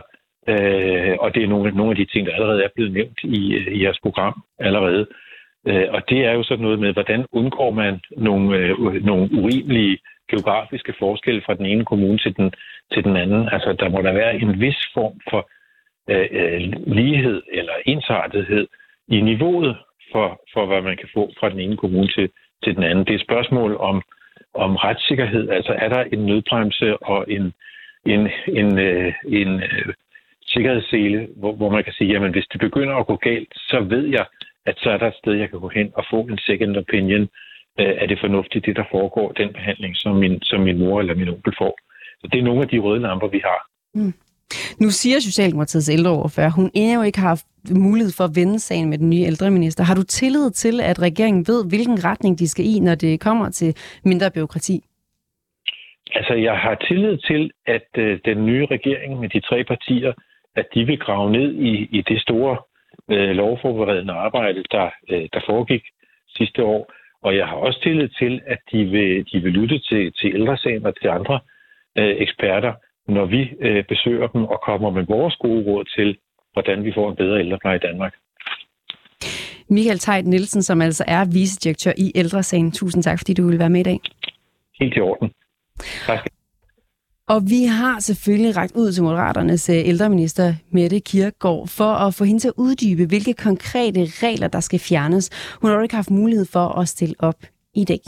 øh, 0.50 1.16
og 1.20 1.36
det 1.36 1.44
er 1.44 1.48
nogle, 1.48 1.72
nogle 1.72 1.92
af 1.92 1.96
de 1.96 2.06
ting, 2.06 2.28
der 2.28 2.34
allerede 2.34 2.64
er 2.64 2.70
blevet 2.76 2.94
nævnt 2.94 3.20
i, 3.24 3.58
i 3.58 3.84
jeres 3.84 4.00
program 4.00 4.44
allerede. 4.60 5.08
Øh, 5.68 5.88
og 5.90 6.10
det 6.10 6.26
er 6.26 6.32
jo 6.32 6.44
sådan 6.44 6.64
noget 6.64 6.80
med, 6.80 6.94
hvordan 6.94 7.26
undgår 7.32 7.72
man 7.72 8.00
nogle, 8.18 8.58
øh, 8.58 9.06
nogle 9.06 9.30
urimelige 9.34 9.98
geografiske 10.32 10.94
forskelle 11.00 11.42
fra 11.46 11.54
den 11.54 11.66
ene 11.66 11.86
kommune 11.86 12.18
til 12.18 12.38
den, 12.38 12.54
til 12.94 13.04
den 13.04 13.16
anden. 13.16 13.50
Altså, 13.52 13.74
der 13.80 13.90
må 13.90 14.02
der 14.02 14.14
være 14.14 14.36
en 14.36 14.60
vis 14.60 14.90
form 14.94 15.20
for 15.30 15.50
øh, 16.10 16.28
øh, 16.32 16.62
lighed 16.88 17.42
eller 17.52 17.74
ensartethed 17.86 18.68
i 19.08 19.22
niveauet 19.22 19.78
for, 20.16 20.28
for, 20.54 20.64
hvad 20.66 20.82
man 20.82 20.98
kan 21.02 21.10
få 21.16 21.24
fra 21.40 21.50
den 21.50 21.60
ene 21.60 21.78
kommune 21.78 22.08
til, 22.08 22.28
til 22.64 22.76
den 22.76 22.84
anden. 22.84 23.06
Det 23.06 23.14
er 23.14 23.22
et 23.22 23.30
spørgsmål 23.30 23.72
om, 23.90 23.98
om 24.54 24.72
retssikkerhed. 24.76 25.50
Altså, 25.50 25.74
er 25.84 25.90
der 25.90 26.02
en 26.14 26.26
nødbremse 26.26 26.98
og 26.98 27.20
en, 27.36 27.46
en, 28.14 28.22
en, 28.60 28.70
øh, 28.88 29.14
en 29.42 29.52
øh, 29.70 29.94
sikkerhedssele, 30.54 31.28
hvor, 31.40 31.54
hvor 31.60 31.70
man 31.70 31.84
kan 31.84 31.94
sige, 31.94 32.12
jamen 32.14 32.32
hvis 32.32 32.48
det 32.52 32.60
begynder 32.60 32.96
at 32.96 33.08
gå 33.08 33.16
galt, 33.16 33.54
så 33.56 33.78
ved 33.94 34.06
jeg, 34.18 34.26
at 34.66 34.76
så 34.78 34.90
er 34.90 34.98
der 34.98 35.08
et 35.08 35.22
sted, 35.22 35.34
jeg 35.34 35.50
kan 35.50 35.60
gå 35.60 35.70
hen 35.70 35.92
og 35.96 36.04
få 36.12 36.20
en 36.22 36.38
second 36.38 36.78
opinion. 36.78 37.24
Øh, 37.80 37.94
er 38.02 38.06
det 38.08 38.20
fornuftigt, 38.20 38.66
det 38.66 38.76
der 38.76 38.92
foregår, 38.92 39.32
den 39.32 39.54
behandling, 39.54 39.94
som 39.96 40.16
min, 40.16 40.42
som 40.42 40.60
min 40.62 40.80
mor 40.80 41.00
eller 41.00 41.16
min 41.16 41.30
onkel 41.30 41.54
får? 41.58 41.74
Så 42.20 42.26
det 42.32 42.40
er 42.40 42.44
nogle 42.44 42.62
af 42.62 42.68
de 42.68 42.80
røde 42.80 43.02
lamper, 43.02 43.28
vi 43.28 43.42
har. 43.50 43.60
Mm. 43.94 44.14
Nu 44.82 44.90
siger 44.90 45.20
Socialdemokratiets 45.20 45.90
ældreordfører, 45.90 46.50
hun 46.50 46.72
endnu 46.74 47.04
ikke 47.04 47.20
har 47.20 47.28
haft 47.28 47.46
mulighed 47.72 48.14
for 48.18 48.24
at 48.24 48.36
vende 48.36 48.60
sagen 48.60 48.90
med 48.90 48.98
den 48.98 49.10
nye 49.10 49.26
ældreminister. 49.32 49.84
Har 49.84 49.96
du 49.96 50.04
tillid 50.04 50.52
til, 50.52 50.82
at 50.82 51.02
regeringen 51.02 51.48
ved, 51.48 51.70
hvilken 51.70 52.06
retning 52.06 52.40
de 52.40 52.48
skal 52.48 52.66
i, 52.66 52.80
når 52.80 52.96
det 52.96 53.20
kommer 53.20 53.50
til 53.50 53.76
mindre 54.04 54.32
byråkrati? 54.32 54.84
Altså, 56.16 56.34
jeg 56.34 56.58
har 56.58 56.76
tillid 56.76 57.18
til, 57.18 57.52
at 57.66 57.88
øh, 57.98 58.20
den 58.26 58.46
nye 58.46 58.66
regering 58.66 59.20
med 59.20 59.30
de 59.30 59.40
tre 59.40 59.64
partier, 59.64 60.14
at 60.56 60.68
de 60.74 60.86
vil 60.86 61.00
grave 61.00 61.32
ned 61.32 61.54
i, 61.54 61.72
i 61.98 62.02
det 62.02 62.22
store 62.22 62.58
øh, 63.12 63.30
lovforberedende 63.30 64.14
arbejde, 64.14 64.64
der, 64.72 64.90
øh, 65.10 65.28
der 65.34 65.42
foregik 65.46 65.84
sidste 66.38 66.64
år. 66.64 66.94
Og 67.22 67.36
jeg 67.36 67.48
har 67.48 67.56
også 67.56 67.80
tillid 67.82 68.10
til, 68.10 68.42
at 68.46 68.60
de 68.72 68.86
vil, 68.86 69.26
de 69.32 69.40
vil 69.40 69.52
lytte 69.52 69.80
til, 69.80 70.14
til 70.14 70.34
ældresagen 70.36 70.86
og 70.86 70.94
til 71.02 71.08
andre 71.08 71.40
øh, 71.98 72.16
eksperter, 72.26 72.74
når 73.08 73.26
vi 73.26 73.42
øh, 73.60 73.86
besøger 73.88 74.28
dem 74.28 74.44
og 74.44 74.62
kommer 74.66 74.90
med 74.90 75.06
vores 75.06 75.36
gode 75.36 75.64
råd 75.66 75.86
til, 75.98 76.18
hvordan 76.54 76.84
vi 76.84 76.92
får 76.96 77.10
en 77.10 77.16
bedre 77.16 77.40
ældrepleje 77.40 77.76
i 77.76 77.80
Danmark. 77.80 78.14
Michael 79.70 80.00
Tejt 80.00 80.26
Nielsen, 80.26 80.64
som 80.64 80.82
altså 80.82 81.04
er 81.08 81.26
vicedirektør 81.26 81.92
i 81.98 82.12
Ældresagen. 82.16 82.72
Tusind 82.72 83.04
tak, 83.04 83.20
fordi 83.20 83.34
du 83.34 83.46
ville 83.46 83.60
være 83.60 83.70
med 83.70 83.80
i 83.80 83.84
dag. 83.84 84.00
Helt 84.80 84.98
i 84.98 85.00
orden. 85.00 85.32
Tak. 86.06 86.26
Og 87.28 87.42
vi 87.50 87.64
har 87.64 88.00
selvfølgelig 88.00 88.58
rækket 88.58 88.76
ud 88.76 88.92
til 88.92 89.04
Moderaternes 89.04 89.70
øh, 89.70 89.76
ældreminister 89.76 90.54
Mette 90.72 91.00
Kirkegaard 91.00 91.68
for 91.68 91.94
at 92.06 92.14
få 92.14 92.24
hende 92.24 92.40
til 92.40 92.48
at 92.48 92.54
uddybe, 92.58 93.06
hvilke 93.06 93.34
konkrete 93.34 94.02
regler, 94.26 94.48
der 94.48 94.60
skal 94.60 94.80
fjernes. 94.80 95.58
Hun 95.62 95.70
har 95.70 95.82
ikke 95.82 95.96
haft 95.96 96.12
mulighed 96.12 96.46
for 96.54 96.80
at 96.80 96.88
stille 96.88 97.16
op 97.20 97.40
i 97.76 97.84
dag. 97.84 98.02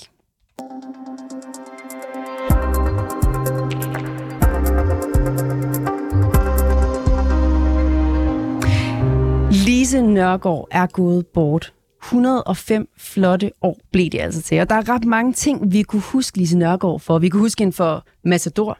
Louise 9.87 10.01
Nørgaard 10.01 10.67
er 10.71 10.85
gået 10.85 11.27
bort. 11.27 11.73
105 12.03 12.89
flotte 12.97 13.51
år 13.61 13.77
blev 13.91 14.09
det 14.09 14.19
altså 14.19 14.41
til. 14.41 14.59
Og 14.59 14.69
der 14.69 14.75
er 14.75 14.89
ret 14.89 15.05
mange 15.05 15.33
ting, 15.33 15.73
vi 15.73 15.81
kunne 15.81 16.01
huske 16.01 16.37
Lise 16.37 16.57
Nørgaard 16.57 16.99
for. 16.99 17.19
Vi 17.19 17.29
kunne 17.29 17.39
huske 17.39 17.61
hende 17.61 17.73
for 17.73 18.05
Massador. 18.23 18.77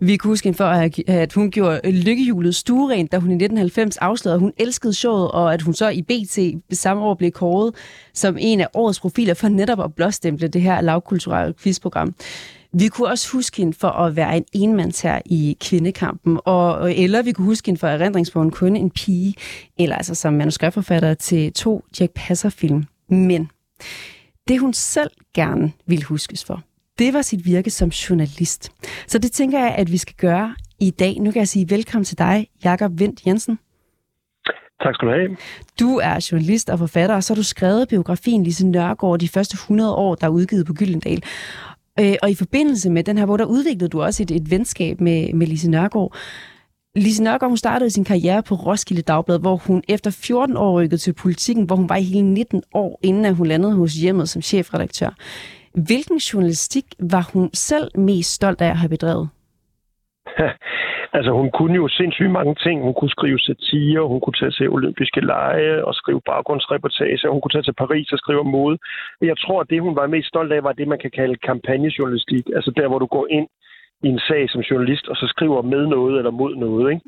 Vi 0.00 0.16
kunne 0.16 0.30
huske 0.30 0.46
hende 0.46 0.56
for, 0.56 0.64
at 1.08 1.32
hun 1.32 1.50
gjorde 1.50 1.90
lykkehjulet 1.90 2.54
stuerent, 2.54 3.12
da 3.12 3.18
hun 3.18 3.30
i 3.30 3.34
1990 3.34 3.96
afslørede, 3.96 4.34
at 4.34 4.40
hun 4.40 4.52
elskede 4.56 4.94
showet, 4.94 5.30
og 5.30 5.54
at 5.54 5.62
hun 5.62 5.74
så 5.74 5.88
i 5.88 6.02
BT 6.02 6.38
samme 6.78 7.02
år 7.02 7.14
blev 7.14 7.30
kåret 7.30 7.74
som 8.14 8.36
en 8.40 8.60
af 8.60 8.68
årets 8.74 9.00
profiler 9.00 9.34
for 9.34 9.48
netop 9.48 9.80
at 9.80 9.94
blåstemple 9.94 10.48
det 10.48 10.62
her 10.62 10.80
lavkulturelle 10.80 11.54
quizprogram. 11.62 12.14
Vi 12.74 12.88
kunne 12.88 13.08
også 13.08 13.32
huske 13.32 13.56
hende 13.56 13.72
for 13.72 13.88
at 13.88 14.16
være 14.16 14.36
en 14.36 14.44
enmandsher 14.52 15.20
i 15.26 15.56
kvindekampen, 15.60 16.40
og, 16.44 16.94
eller 16.94 17.22
vi 17.22 17.32
kunne 17.32 17.44
huske 17.44 17.66
hende 17.66 17.80
for 17.80 17.86
erindringsbogen 17.86 18.50
Kun 18.50 18.76
en 18.76 18.90
pige, 18.90 19.34
eller 19.78 19.96
altså 19.96 20.14
som 20.14 20.32
manuskriptforfatter 20.32 21.14
til 21.14 21.52
to 21.52 21.84
Jack 22.00 22.12
Passer-film. 22.14 22.84
Men 23.08 23.50
det 24.48 24.60
hun 24.60 24.72
selv 24.72 25.10
gerne 25.34 25.72
ville 25.86 26.04
huskes 26.04 26.44
for, 26.44 26.62
det 26.98 27.14
var 27.14 27.22
sit 27.22 27.46
virke 27.46 27.70
som 27.70 27.88
journalist. 27.88 28.72
Så 29.06 29.18
det 29.18 29.32
tænker 29.32 29.58
jeg, 29.58 29.74
at 29.78 29.92
vi 29.92 29.96
skal 29.96 30.14
gøre 30.16 30.54
i 30.80 30.90
dag. 30.90 31.20
Nu 31.20 31.30
kan 31.30 31.38
jeg 31.38 31.48
sige 31.48 31.70
velkommen 31.70 32.04
til 32.04 32.18
dig, 32.18 32.46
Jakob 32.64 33.00
Vendt 33.00 33.26
Jensen. 33.26 33.58
Tak 34.82 34.94
skal 34.94 35.08
du 35.08 35.12
have. 35.12 35.36
Du 35.80 35.96
er 35.96 36.28
journalist 36.32 36.70
og 36.70 36.78
forfatter, 36.78 37.16
og 37.16 37.24
så 37.24 37.34
har 37.34 37.36
du 37.36 37.42
skrevet 37.42 37.88
biografien 37.88 38.44
Lise 38.44 38.66
Nørgaard 38.66 39.18
de 39.18 39.28
første 39.28 39.54
100 39.54 39.94
år, 39.94 40.14
der 40.14 40.26
er 40.26 40.30
udgivet 40.30 40.66
på 40.66 40.74
Gyldendal. 40.74 41.22
Øh, 42.00 42.14
og 42.22 42.30
i 42.30 42.34
forbindelse 42.34 42.90
med 42.90 43.04
den 43.04 43.18
her 43.18 43.26
bog, 43.26 43.38
der 43.38 43.44
udviklede 43.44 43.88
du 43.88 44.02
også 44.02 44.22
et, 44.22 44.30
et 44.30 44.50
venskab 44.50 45.00
med, 45.00 45.32
med 45.32 45.46
Lise 45.46 45.70
Nørgaard. 45.70 46.16
Lise 46.96 47.22
Nørgaard, 47.22 47.50
hun 47.50 47.56
startede 47.56 47.90
sin 47.90 48.04
karriere 48.04 48.42
på 48.42 48.54
Roskilde 48.54 49.02
Dagblad, 49.02 49.38
hvor 49.38 49.56
hun 49.56 49.82
efter 49.88 50.10
14 50.10 50.56
år 50.56 50.80
rykkede 50.80 51.00
til 51.00 51.12
politikken, 51.12 51.64
hvor 51.64 51.76
hun 51.76 51.88
var 51.88 51.96
i 51.96 52.02
hele 52.02 52.34
19 52.34 52.62
år, 52.74 53.00
inden 53.02 53.24
at 53.24 53.34
hun 53.34 53.46
landede 53.46 53.74
hos 53.74 53.94
hjemmet 53.94 54.28
som 54.28 54.42
chefredaktør. 54.42 55.10
Hvilken 55.74 56.16
journalistik 56.16 56.84
var 57.00 57.30
hun 57.32 57.50
selv 57.54 57.98
mest 57.98 58.32
stolt 58.32 58.60
af 58.60 58.68
at 58.68 58.78
have 58.78 58.88
bedrevet? 58.88 59.28
altså, 61.16 61.30
hun 61.32 61.50
kunne 61.50 61.74
jo 61.74 61.88
sindssygt 61.88 62.30
mange 62.30 62.54
ting. 62.54 62.82
Hun 62.82 62.94
kunne 62.94 63.16
skrive 63.16 63.38
satire, 63.38 64.08
hun 64.12 64.20
kunne 64.20 64.38
tage 64.40 64.50
til 64.50 64.70
olympiske 64.70 65.20
lege 65.20 65.84
og 65.84 65.94
skrive 65.94 66.20
baggrundsreportager, 66.26 67.30
hun 67.30 67.40
kunne 67.40 67.54
tage 67.54 67.68
til 67.68 67.80
Paris 67.82 68.12
og 68.12 68.18
skrive 68.18 68.40
om 68.40 68.46
mode. 68.46 68.78
Jeg 69.20 69.38
tror, 69.38 69.60
at 69.60 69.70
det, 69.70 69.82
hun 69.82 69.96
var 69.96 70.06
mest 70.06 70.28
stolt 70.28 70.52
af, 70.52 70.64
var 70.64 70.72
det, 70.72 70.88
man 70.88 70.98
kan 70.98 71.10
kalde 71.10 71.36
kampagnejournalistik. 71.36 72.44
Altså 72.56 72.70
der, 72.76 72.88
hvor 72.88 72.98
du 72.98 73.06
går 73.06 73.26
ind 73.30 73.48
i 74.02 74.08
en 74.08 74.20
sag 74.28 74.50
som 74.50 74.60
journalist, 74.60 75.08
og 75.08 75.16
så 75.16 75.26
skriver 75.26 75.62
med 75.62 75.86
noget 75.86 76.18
eller 76.18 76.30
mod 76.30 76.56
noget. 76.56 76.92
Ikke? 76.92 77.04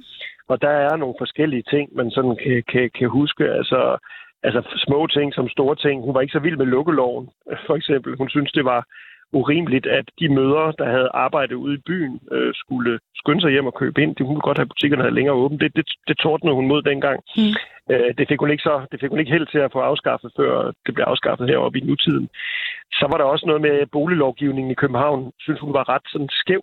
Og 0.49 0.63
der 0.63 0.69
er 0.69 0.97
nogle 0.97 1.15
forskellige 1.19 1.65
ting, 1.71 1.97
man 1.97 2.11
sådan 2.11 2.37
kan, 2.37 2.63
kan, 2.73 2.91
kan 2.99 3.09
huske. 3.09 3.45
Altså, 3.45 3.97
altså 4.43 4.63
små 4.87 5.07
ting 5.07 5.35
som 5.35 5.49
store 5.49 5.77
ting. 5.77 6.05
Hun 6.05 6.15
var 6.15 6.21
ikke 6.21 6.37
så 6.37 6.39
vild 6.39 6.57
med 6.57 6.67
lukkeloven, 6.67 7.29
for 7.67 7.75
eksempel. 7.77 8.17
Hun 8.17 8.29
synes, 8.29 8.53
det 8.53 8.65
var 8.65 8.87
urimeligt, 9.35 9.87
at 9.87 10.07
de 10.21 10.29
mødre, 10.29 10.73
der 10.79 10.89
havde 10.95 11.11
arbejdet 11.15 11.55
ude 11.55 11.75
i 11.75 11.85
byen, 11.87 12.21
øh, 12.33 12.53
skulle 12.55 12.99
skynde 13.21 13.41
sig 13.41 13.51
hjem 13.51 13.67
og 13.67 13.75
købe 13.75 14.03
ind. 14.03 14.17
De 14.17 14.25
kunne 14.25 14.41
godt 14.49 14.59
have 14.59 14.73
butikkerne 14.73 15.03
havde 15.03 15.15
længere 15.15 15.41
åbent. 15.43 15.61
Det, 15.61 15.77
det, 15.77 15.87
det 16.09 16.17
tordnede 16.19 16.55
hun 16.55 16.69
mod 16.69 16.83
dengang. 16.83 17.21
Mm. 17.37 17.55
Øh, 17.93 18.11
det, 18.19 18.29
fik 18.29 18.41
hun 18.41 18.51
ikke 18.51 18.69
så, 18.69 18.87
det 18.93 19.01
fik 19.01 19.11
hun 19.11 19.21
ikke 19.21 19.33
held 19.33 19.47
til 19.47 19.59
at 19.59 19.73
få 19.73 19.79
afskaffet, 19.79 20.31
før 20.37 20.73
det 20.87 20.95
blev 20.95 21.05
afskaffet 21.09 21.49
heroppe 21.49 21.79
i 21.79 21.85
nutiden. 21.85 22.29
Så 22.93 23.05
var 23.11 23.17
der 23.19 23.25
også 23.25 23.47
noget 23.47 23.63
med 23.63 23.87
boliglovgivningen 23.93 24.71
i 24.71 24.81
København, 24.83 25.33
synes 25.39 25.61
hun 25.61 25.73
var 25.73 25.89
ret 25.89 26.07
sådan 26.13 26.29
skæv. 26.31 26.63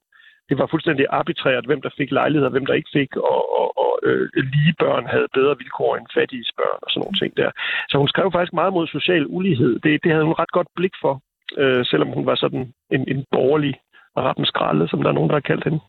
Det 0.50 0.60
var 0.60 0.68
fuldstændig 0.72 1.06
arbitrært, 1.10 1.66
hvem 1.66 1.82
der 1.82 1.90
fik 1.98 2.12
lejlighed 2.12 2.46
og 2.46 2.52
hvem 2.52 2.66
der 2.66 2.74
ikke 2.74 2.90
fik, 2.94 3.16
og, 3.16 3.42
og, 3.60 3.68
og 3.84 3.92
øh, 4.04 4.30
lige 4.36 4.74
børn 4.80 5.06
havde 5.14 5.28
bedre 5.34 5.58
vilkår 5.58 5.96
end 5.96 6.08
fattige 6.18 6.46
børn 6.58 6.80
og 6.84 6.90
sådan 6.90 7.02
nogle 7.04 7.20
ting 7.22 7.38
der. 7.38 7.52
Så 7.90 7.98
hun 7.98 8.08
skrev 8.08 8.32
faktisk 8.32 8.54
meget 8.54 8.74
mod 8.74 8.88
social 8.88 9.26
ulighed. 9.28 9.80
Det, 9.80 10.04
det 10.04 10.12
havde 10.12 10.26
hun 10.30 10.40
ret 10.40 10.52
godt 10.58 10.68
blik 10.76 10.96
for 11.02 11.14
øh, 11.58 11.86
selvom 11.86 12.10
hun 12.10 12.26
var 12.26 12.36
sådan 12.36 12.74
en, 12.92 13.04
en 13.08 13.26
borgerlig 13.32 13.74
rappenskralde, 14.18 14.88
som 14.88 15.02
der 15.02 15.10
er 15.10 15.14
nogen, 15.14 15.30
der 15.30 15.36
har 15.36 15.50
kaldt 15.52 15.64
hende. 15.64 15.80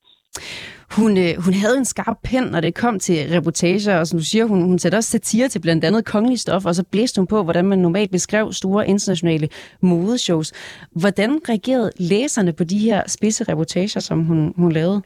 Hun, 0.98 1.12
øh, 1.24 1.32
hun 1.44 1.54
havde 1.62 1.76
en 1.78 1.84
skarp 1.84 2.18
pen, 2.30 2.44
når 2.52 2.60
det 2.60 2.74
kom 2.74 2.98
til 2.98 3.18
reportager, 3.36 4.00
og 4.00 4.06
som 4.06 4.18
du 4.18 4.24
siger, 4.24 4.44
hun, 4.44 4.62
hun 4.62 4.78
satte 4.78 4.96
også 4.96 5.10
satire 5.10 5.48
til 5.48 5.62
blandt 5.62 5.84
andet 5.84 6.06
kongelig 6.12 6.38
stof, 6.40 6.66
og 6.66 6.74
så 6.74 6.84
blæste 6.92 7.20
hun 7.20 7.26
på, 7.26 7.42
hvordan 7.42 7.64
man 7.64 7.78
normalt 7.78 8.10
beskrev 8.10 8.52
store 8.52 8.88
internationale 8.88 9.48
modeshows. 9.82 10.48
Hvordan 11.00 11.30
reagerede 11.48 11.90
læserne 12.10 12.52
på 12.58 12.64
de 12.64 12.78
her 12.78 13.00
spidse 13.06 13.52
reportager, 13.52 14.00
som 14.00 14.18
hun, 14.24 14.54
hun 14.56 14.72
lavede? 14.72 15.02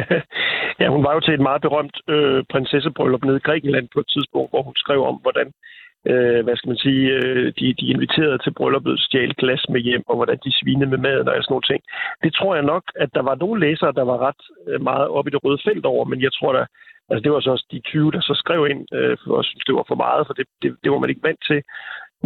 ja, 0.80 0.88
hun 0.94 1.04
var 1.04 1.12
jo 1.14 1.20
til 1.20 1.34
et 1.34 1.46
meget 1.48 1.62
berømt 1.62 1.96
øh, 2.08 2.44
prinsessebryllup 2.52 3.24
nede 3.24 3.36
i 3.36 3.46
Grækenland 3.46 3.88
på 3.94 4.00
et 4.00 4.08
tidspunkt, 4.14 4.50
hvor 4.50 4.62
hun 4.62 4.76
skrev 4.76 5.00
om, 5.04 5.16
hvordan 5.24 5.52
øh, 6.10 6.40
hvad 6.44 6.56
skal 6.56 6.68
man 6.68 6.84
sige, 6.86 7.04
øh, 7.18 7.46
de, 7.58 7.66
de 7.80 7.86
inviterede 7.94 8.38
til 8.38 8.52
brylluppet 8.58 9.00
stjal 9.00 9.34
glas 9.34 9.64
med 9.68 9.80
hjem, 9.80 10.04
og 10.08 10.16
hvordan 10.16 10.38
de 10.44 10.58
svinede 10.58 10.90
med 10.90 10.98
maden 10.98 11.28
og 11.28 11.34
sådan 11.34 11.52
nogle 11.54 11.70
ting. 11.70 11.82
Det 12.24 12.34
tror 12.34 12.54
jeg 12.54 12.64
nok, 12.64 12.84
at 13.02 13.10
der 13.14 13.22
var 13.22 13.34
nogle 13.34 13.60
læsere, 13.66 13.92
der 13.92 14.04
var 14.10 14.18
ret 14.28 14.42
øh, 14.68 14.82
meget 14.82 15.08
op 15.08 15.26
i 15.26 15.30
det 15.30 15.44
røde 15.44 15.60
felt 15.64 15.86
over, 15.86 16.04
men 16.04 16.20
jeg 16.22 16.32
tror 16.32 16.52
da, 16.52 16.66
altså 17.10 17.22
det 17.24 17.32
var 17.32 17.40
så 17.40 17.50
også 17.50 17.66
de 17.72 17.80
20, 17.80 18.12
der 18.12 18.20
så 18.20 18.34
skrev 18.42 18.66
ind, 18.70 18.82
øh, 18.94 19.16
for 19.24 19.38
at 19.38 19.44
synes, 19.44 19.64
det 19.64 19.74
var 19.74 19.84
for 19.88 19.98
meget, 20.04 20.26
for 20.26 20.34
det, 20.34 20.46
det, 20.62 20.76
det 20.82 20.90
var 20.92 20.98
man 20.98 21.10
ikke 21.10 21.28
vant 21.28 21.42
til. 21.50 21.62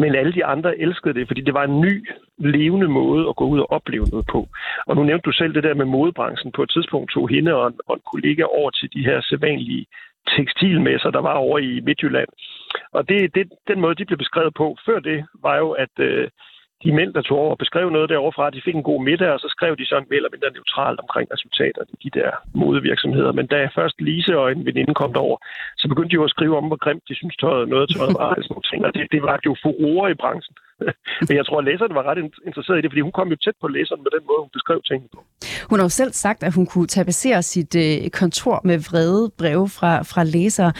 Men 0.03 0.15
alle 0.15 0.33
de 0.33 0.45
andre 0.45 0.79
elskede 0.79 1.15
det, 1.15 1.27
fordi 1.27 1.41
det 1.41 1.55
var 1.55 1.65
en 1.65 1.81
ny, 1.81 1.95
levende 2.39 2.89
måde 2.89 3.29
at 3.29 3.37
gå 3.37 3.45
ud 3.45 3.61
og 3.61 3.71
opleve 3.73 4.07
noget 4.13 4.27
på. 4.27 4.49
Og 4.87 4.97
nu 4.97 5.03
nævnte 5.03 5.27
du 5.27 5.33
selv 5.33 5.55
det 5.55 5.65
der 5.65 5.75
med 5.75 5.85
modebranchen. 5.85 6.53
På 6.53 6.63
et 6.63 6.71
tidspunkt 6.71 7.13
tog 7.13 7.29
hende 7.29 7.55
og 7.55 7.67
en, 7.67 7.79
og 7.87 7.95
en 7.95 8.03
kollega 8.13 8.43
over 8.59 8.71
til 8.71 8.89
de 8.95 9.05
her 9.09 9.21
sædvanlige 9.21 9.87
tekstilmesser, 10.37 11.11
der 11.11 11.23
var 11.29 11.35
over 11.35 11.59
i 11.59 11.81
Midtjylland. 11.81 12.29
Og 12.93 13.09
det, 13.09 13.35
det, 13.35 13.53
den 13.69 13.81
måde, 13.81 13.95
de 13.95 14.05
blev 14.05 14.19
beskrevet 14.19 14.55
på 14.55 14.77
før 14.87 14.99
det, 14.99 15.27
var 15.43 15.57
jo, 15.57 15.71
at 15.71 15.95
øh, 15.99 16.29
de 16.85 16.93
mænd, 16.99 17.15
der 17.15 17.23
tog 17.23 17.39
over 17.39 17.51
og 17.51 17.59
beskrev 17.59 17.91
noget 17.91 18.09
deroverfra, 18.09 18.51
de 18.51 18.63
fik 18.65 18.75
en 18.75 18.91
god 18.91 19.01
middag, 19.09 19.31
og 19.35 19.41
så 19.41 19.49
skrev 19.57 19.73
de 19.77 19.87
sådan 19.87 20.07
mere 20.09 20.17
eller 20.17 20.35
mindre 20.35 20.51
neutralt 20.57 21.01
omkring 21.05 21.27
resultater 21.35 21.83
i 21.95 21.97
de 22.05 22.11
der 22.19 22.31
modevirksomheder. 22.55 23.33
Men 23.33 23.47
da 23.47 23.69
først 23.79 24.01
Lise 24.01 24.39
og 24.39 24.53
en 24.53 24.67
veninde 24.67 24.95
kom 24.95 25.13
derover, 25.13 25.39
så 25.81 25.89
begyndte 25.89 26.11
de 26.11 26.21
jo 26.21 26.25
at 26.25 26.35
skrive 26.37 26.57
om, 26.57 26.67
hvor 26.67 26.81
grimt 26.85 27.09
de 27.09 27.15
synes 27.15 27.37
tøjet, 27.37 27.69
noget 27.69 27.87
tøjet 27.95 28.15
var, 28.21 28.31
og 28.35 28.43
sådan 28.43 28.53
nogle 28.55 28.69
ting. 28.71 28.81
Og 28.87 28.95
det, 28.95 29.05
det 29.15 29.23
var 29.23 29.39
jo 29.47 29.57
furore 29.63 30.11
i 30.11 30.21
branchen. 30.23 30.55
Men 31.29 31.37
jeg 31.37 31.47
tror, 31.47 31.59
at 31.59 31.65
læserne 31.65 31.95
var 31.95 32.05
ret 32.11 32.19
interesseret 32.47 32.79
i 32.79 32.83
det, 32.83 32.91
fordi 32.91 33.01
hun 33.01 33.13
kom 33.13 33.29
jo 33.29 33.37
tæt 33.45 33.57
på 33.61 33.69
læseren 33.69 34.03
med 34.03 34.11
den 34.17 34.25
måde, 34.29 34.41
hun 34.45 34.51
beskrev 34.53 34.81
tingene 34.83 35.09
på. 35.15 35.21
Hun 35.71 35.79
har 35.79 35.85
jo 35.85 35.89
selv 36.01 36.13
sagt, 36.13 36.43
at 36.43 36.55
hun 36.55 36.67
kunne 36.67 36.87
tapacere 36.87 37.43
sit 37.43 37.73
øh, 37.85 38.11
kontor 38.11 38.61
med 38.65 38.79
vrede 38.91 39.31
breve 39.39 39.69
fra, 39.69 39.93
fra 40.03 40.25
læsere. 40.25 40.73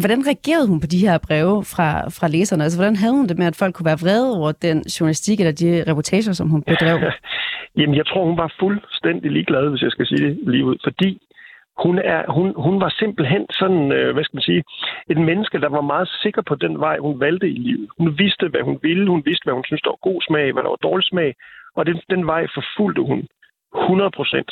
Hvordan 0.00 0.20
reagerede 0.26 0.68
hun 0.68 0.80
på 0.80 0.86
de 0.86 0.98
her 1.06 1.18
breve 1.18 1.64
fra, 1.74 1.88
fra 2.16 2.28
læserne? 2.28 2.64
Altså, 2.64 2.78
hvordan 2.78 2.96
havde 2.96 3.14
hun 3.18 3.28
det 3.28 3.38
med, 3.38 3.46
at 3.46 3.56
folk 3.56 3.74
kunne 3.74 3.90
være 3.90 4.02
vrede 4.04 4.36
over 4.38 4.52
den 4.52 4.78
journalistik 4.94 5.40
eller 5.40 5.52
de 5.52 5.84
reportager, 5.90 6.32
som 6.32 6.48
hun 6.48 6.62
bedrev? 6.62 6.98
Jamen, 7.78 7.96
jeg 7.96 8.06
tror, 8.06 8.24
hun 8.24 8.38
var 8.38 8.54
fuldstændig 8.60 9.30
ligeglad, 9.30 9.70
hvis 9.70 9.82
jeg 9.82 9.90
skal 9.90 10.06
sige 10.06 10.22
det 10.26 10.38
lige 10.52 10.64
ud, 10.64 10.76
fordi 10.84 11.20
hun, 11.82 11.98
er, 11.98 12.32
hun, 12.32 12.54
hun 12.56 12.80
var 12.80 12.94
simpelthen 12.98 13.46
sådan, 13.50 13.92
øh, 13.92 14.12
hvad 14.14 14.24
skal 14.24 14.36
man 14.36 14.48
sige, 14.50 14.64
et 15.10 15.18
menneske, 15.18 15.60
der 15.60 15.68
var 15.68 15.80
meget 15.80 16.08
sikker 16.22 16.42
på 16.42 16.54
den 16.54 16.80
vej, 16.80 16.98
hun 16.98 17.20
valgte 17.20 17.48
i 17.48 17.58
livet. 17.68 17.88
Hun 17.98 18.18
vidste, 18.18 18.48
hvad 18.48 18.60
hun 18.60 18.78
ville, 18.82 19.10
hun 19.10 19.22
vidste, 19.24 19.44
hvad 19.44 19.54
hun 19.54 19.64
synes, 19.64 19.82
der 19.82 19.90
var 19.90 20.08
god 20.10 20.22
smag, 20.22 20.52
hvad 20.52 20.62
der 20.62 20.68
var 20.68 20.86
dårlig 20.88 21.06
smag, 21.06 21.34
og 21.76 21.86
den, 21.86 22.00
den 22.10 22.26
vej 22.26 22.46
forfulgte 22.54 23.02
hun 23.02 23.28
100 23.74 24.10
procent. 24.10 24.50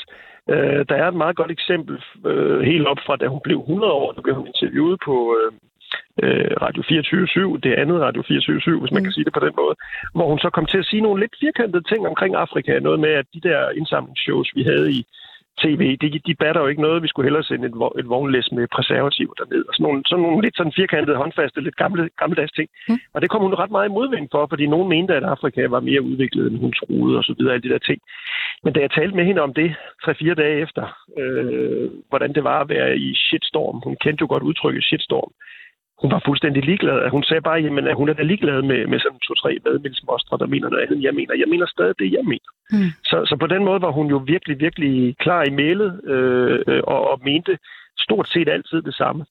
Øh, 0.50 0.84
der 0.88 0.96
er 1.02 1.08
et 1.08 1.22
meget 1.22 1.36
godt 1.36 1.50
eksempel 1.50 2.02
øh, 2.26 2.60
helt 2.60 2.86
op 2.86 3.00
fra, 3.06 3.16
da 3.16 3.26
hun 3.26 3.40
blev 3.44 3.58
100 3.58 3.92
år. 3.92 4.12
Der 4.12 4.22
blev 4.22 4.34
hun 4.34 4.46
interviewet 4.46 4.98
på 5.04 5.36
øh, 5.38 5.52
øh 6.22 6.50
Radio 6.62 6.82
24 6.88 7.58
det 7.58 7.74
andet 7.74 8.00
Radio 8.00 8.22
24 8.28 8.80
hvis 8.80 8.92
man 8.92 9.00
mm. 9.00 9.04
kan 9.04 9.12
sige 9.12 9.24
det 9.24 9.32
på 9.32 9.44
den 9.46 9.54
måde, 9.56 9.74
hvor 10.14 10.26
hun 10.28 10.38
så 10.38 10.50
kom 10.50 10.66
til 10.66 10.78
at 10.78 10.86
sige 10.90 11.02
nogle 11.02 11.20
lidt 11.20 11.34
firkantede 11.40 11.82
ting 11.82 12.06
omkring 12.06 12.34
Afrika. 12.34 12.78
Noget 12.78 13.00
med, 13.00 13.12
at 13.20 13.26
de 13.34 13.40
der 13.40 13.70
indsamlingsshows, 13.70 14.50
vi 14.54 14.62
havde 14.62 14.92
i 14.92 15.00
tv, 15.60 15.96
de, 16.02 16.08
de 16.28 16.34
batter 16.34 16.60
jo 16.60 16.66
ikke 16.66 16.82
noget. 16.82 17.02
Vi 17.02 17.08
skulle 17.08 17.26
hellere 17.26 17.44
sende 17.44 17.66
et, 17.66 17.74
et 18.00 18.08
vognlæs 18.08 18.52
med 18.52 18.66
preservativer 18.74 19.34
derned. 19.34 19.64
Og 19.68 19.74
sådan 19.74 19.84
nogle, 19.86 20.02
sådan 20.06 20.22
nogle 20.22 20.42
lidt 20.42 20.56
sådan 20.56 20.78
firkantede, 20.80 21.16
håndfaste, 21.16 21.60
lidt 21.60 21.76
gamle, 21.76 22.10
gammeldags 22.20 22.52
ting. 22.52 22.68
Mm. 22.88 22.98
Og 23.14 23.22
det 23.22 23.30
kom 23.30 23.42
hun 23.42 23.54
ret 23.54 23.70
meget 23.70 23.88
i 23.88 23.96
modvind 23.98 24.28
for, 24.30 24.46
fordi 24.46 24.66
nogen 24.66 24.88
mente, 24.88 25.14
at 25.14 25.24
Afrika 25.24 25.66
var 25.66 25.80
mere 25.80 26.02
udviklet, 26.02 26.46
end 26.46 26.58
hun 26.60 26.72
troede, 26.72 27.18
og 27.18 27.24
så 27.24 27.34
videre, 27.38 27.52
alle 27.54 27.68
de 27.68 27.72
der 27.74 27.78
ting. 27.78 28.00
Men 28.64 28.72
da 28.72 28.80
jeg 28.80 28.90
talte 28.90 29.16
med 29.16 29.24
hende 29.24 29.42
om 29.42 29.54
det, 29.54 29.74
tre-fire 30.04 30.34
dage 30.34 30.60
efter, 30.64 30.84
øh, 31.18 31.90
hvordan 32.08 32.32
det 32.32 32.44
var 32.44 32.60
at 32.60 32.68
være 32.68 32.98
i 32.98 33.14
shitstorm, 33.14 33.80
hun 33.84 33.96
kendte 34.04 34.22
jo 34.22 34.26
godt 34.30 34.42
udtrykket 34.42 34.84
shitstorm, 34.84 35.32
hun 36.02 36.10
var 36.14 36.22
fuldstændig 36.26 36.62
ligeglad. 36.70 37.10
Hun 37.10 37.24
sagde 37.28 37.42
bare, 37.48 37.58
jamen, 37.66 37.86
at 37.86 37.96
hun 38.00 38.08
er 38.08 38.12
da 38.12 38.22
ligeglad 38.22 38.62
med, 38.70 38.80
med 38.86 38.98
sådan 39.00 39.18
to-tre 39.26 39.50
vadmelsmostre, 39.64 40.38
der 40.38 40.46
mener 40.46 40.68
noget 40.68 40.84
andet, 40.84 41.02
jeg 41.06 41.14
mener. 41.14 41.34
Jeg 41.42 41.48
mener 41.52 41.66
stadig 41.66 41.94
det, 41.98 42.12
jeg 42.18 42.24
mener. 42.32 42.50
Mm. 42.72 42.90
Så, 43.10 43.16
så 43.28 43.34
på 43.40 43.46
den 43.46 43.64
måde 43.64 43.80
var 43.86 43.92
hun 43.98 44.06
jo 44.14 44.18
virkelig, 44.32 44.60
virkelig 44.60 45.16
klar 45.18 45.42
i 45.44 45.50
mailet 45.50 45.90
øh, 46.12 46.82
og, 46.94 47.00
og 47.10 47.20
mente 47.24 47.58
stort 47.98 48.28
set 48.28 48.48
altid 48.48 48.82
det 48.82 48.94
samme. 48.94 49.24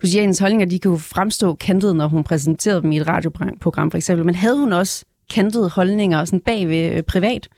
Du 0.00 0.06
siger, 0.06 0.20
at 0.20 0.26
hendes 0.26 0.38
holdninger 0.44 0.66
de 0.66 0.78
kan 0.78 0.90
jo 0.90 0.98
fremstå 1.16 1.54
kantet, 1.54 1.96
når 1.96 2.08
hun 2.08 2.24
præsenterede 2.24 2.82
dem 2.82 2.92
i 2.92 2.96
et 2.96 3.08
radioprogram 3.08 3.90
for 3.90 3.98
eksempel. 3.98 4.26
Men 4.26 4.34
havde 4.34 4.58
hun 4.60 4.72
også 4.72 5.06
kantede 5.34 5.70
holdninger 5.76 6.24
sådan 6.24 6.46
bag 6.50 6.68
ved 6.68 6.96
øh, 6.96 7.02
privat, 7.12 7.48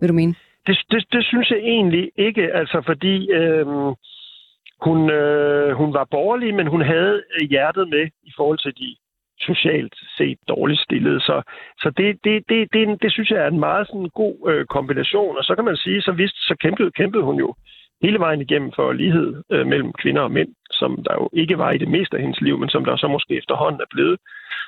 vil 0.00 0.08
du 0.08 0.14
mene? 0.14 0.34
Det, 0.66 0.76
det, 0.90 1.04
det 1.12 1.24
synes 1.24 1.50
jeg 1.50 1.58
egentlig 1.58 2.10
ikke, 2.16 2.42
altså 2.60 2.82
fordi... 2.86 3.30
Øh, 3.30 3.66
hun, 4.84 5.10
øh, 5.10 5.70
hun 5.80 5.94
var 5.94 6.06
borgerlig, 6.10 6.54
men 6.54 6.66
hun 6.66 6.82
havde 6.82 7.22
hjertet 7.50 7.88
med 7.88 8.04
i 8.22 8.32
forhold 8.36 8.58
til 8.58 8.72
de 8.82 8.96
socialt 9.40 9.94
set 10.18 10.38
dårligt 10.48 10.80
stillede. 10.80 11.20
Så, 11.20 11.42
så 11.82 11.90
det, 11.96 12.24
det, 12.24 12.44
det, 12.48 12.68
det, 12.72 13.02
det 13.02 13.12
synes 13.12 13.30
jeg 13.30 13.40
er 13.44 13.48
en 13.48 13.60
meget 13.60 13.86
sådan 13.86 14.10
god 14.14 14.36
øh, 14.50 14.66
kombination. 14.66 15.36
Og 15.38 15.44
så 15.44 15.54
kan 15.54 15.64
man 15.64 15.76
sige, 15.76 16.02
så 16.02 16.12
vidst, 16.12 16.36
så 16.48 16.54
kæmpede, 16.60 16.90
kæmpede 16.90 17.24
hun 17.24 17.38
jo 17.38 17.54
hele 18.02 18.18
vejen 18.18 18.40
igennem 18.40 18.72
for 18.76 18.92
lighed 18.92 19.42
øh, 19.50 19.66
mellem 19.66 19.92
kvinder 19.92 20.22
og 20.22 20.30
mænd, 20.30 20.48
som 20.70 20.90
der 21.06 21.14
jo 21.14 21.28
ikke 21.32 21.58
var 21.58 21.70
i 21.72 21.78
det 21.78 21.88
meste 21.88 22.16
af 22.16 22.22
hendes 22.22 22.40
liv, 22.40 22.58
men 22.58 22.68
som 22.68 22.84
der 22.84 22.96
så 22.96 23.08
måske 23.08 23.38
efterhånden 23.38 23.80
er 23.80 23.90
blevet. 23.94 24.18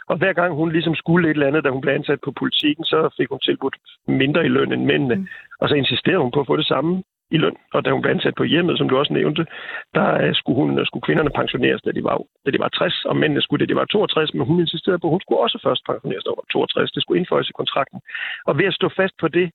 Og 0.08 0.16
hver 0.16 0.32
gang 0.32 0.54
hun 0.54 0.72
ligesom 0.72 0.94
skulle 0.94 1.28
et 1.28 1.34
eller 1.34 1.46
andet, 1.46 1.64
da 1.64 1.70
hun 1.70 1.80
blev 1.80 1.94
ansat 1.94 2.20
på 2.24 2.32
politikken, 2.32 2.84
så 2.84 3.14
fik 3.16 3.28
hun 3.30 3.40
tilbudt 3.40 3.76
mindre 4.08 4.44
i 4.44 4.48
løn 4.48 4.72
end 4.72 4.84
mændene. 4.84 5.14
Mm. 5.14 5.26
Og 5.60 5.68
så 5.68 5.74
insisterede 5.74 6.22
hun 6.22 6.30
på 6.30 6.40
at 6.40 6.46
få 6.46 6.56
det 6.56 6.66
samme 6.66 7.02
i 7.30 7.38
løn. 7.38 7.56
Og 7.74 7.84
da 7.84 7.90
hun 7.90 8.02
blev 8.02 8.12
ansat 8.12 8.34
på 8.34 8.44
hjemmet, 8.44 8.78
som 8.78 8.88
du 8.88 8.98
også 8.98 9.12
nævnte, 9.12 9.46
der 9.94 10.08
øh, 10.22 10.34
skulle, 10.34 10.56
hun, 10.62 10.78
øh, 10.78 10.86
skulle 10.86 11.06
kvinderne 11.06 11.30
pensioneres, 11.30 11.82
da 11.82 11.90
de, 11.92 12.04
var, 12.04 12.16
da 12.46 12.50
de 12.50 12.58
var 12.58 12.68
60, 12.68 13.04
og 13.04 13.16
mændene 13.16 13.42
skulle, 13.42 13.66
da 13.66 13.68
de 13.70 13.76
var 13.76 13.84
62, 13.84 14.34
men 14.34 14.46
hun 14.46 14.60
insisterede 14.60 14.98
på, 14.98 15.06
at 15.06 15.14
hun 15.14 15.20
skulle 15.20 15.40
også 15.40 15.58
først 15.66 15.82
pensioneres, 15.86 16.24
da 16.24 16.30
hun 16.30 16.42
var 16.42 16.48
62. 16.52 16.92
Det 16.92 17.02
skulle 17.02 17.18
indføjes 17.18 17.50
i 17.50 17.58
kontrakten. 17.60 18.00
Og 18.48 18.58
ved 18.58 18.66
at 18.70 18.74
stå 18.74 18.88
fast 19.00 19.14
på 19.20 19.28
det, 19.28 19.50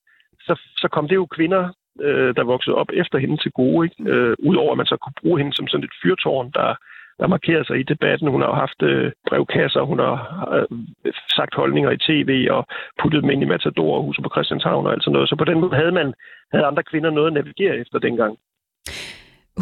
så, 0.48 0.54
så 0.82 0.88
kom 0.96 1.08
det 1.08 1.16
jo 1.16 1.26
kvinder, 1.26 1.64
øh, 2.02 2.36
der 2.38 2.44
voksede 2.44 2.76
op 2.76 2.90
efter 2.94 3.18
hende 3.18 3.38
til 3.38 3.52
gode, 3.52 3.86
ikke? 3.86 4.12
Øh, 4.12 4.36
udover 4.40 4.72
at 4.72 4.78
man 4.78 4.92
så 4.92 4.98
kunne 4.98 5.20
bruge 5.22 5.40
hende 5.40 5.54
som 5.54 5.68
sådan 5.68 5.84
et 5.84 6.00
fyrtårn, 6.04 6.52
der, 6.52 6.76
der 7.20 7.28
markerer 7.28 7.64
sig 7.64 7.80
i 7.80 7.84
debatten. 7.84 8.28
Hun 8.28 8.42
har 8.42 8.54
haft 8.54 8.82
øh, 8.82 9.12
brevkasser, 9.30 9.82
hun 9.82 10.00
har 10.00 10.18
øh, 10.56 11.14
sagt 11.38 11.56
holdninger 11.56 11.92
i 11.92 12.04
tv 12.08 12.32
og 12.52 12.62
puttet 13.02 13.22
dem 13.24 13.30
ind 13.30 13.42
i 13.44 13.52
Matador 13.54 13.98
og 13.98 14.04
huset 14.04 14.24
på 14.24 14.32
Christianshavn 14.36 14.86
og 14.86 14.92
alt 14.92 15.04
sådan 15.04 15.14
noget. 15.14 15.30
Så 15.30 15.36
på 15.36 15.46
den 15.46 15.60
måde 15.60 15.76
havde 15.76 15.92
man 15.92 16.14
havde 16.54 16.66
andre 16.66 16.84
kvinder 16.84 17.10
noget 17.10 17.28
at 17.28 17.34
navigere 17.34 17.78
efter 17.78 18.00
dengang. 18.00 18.38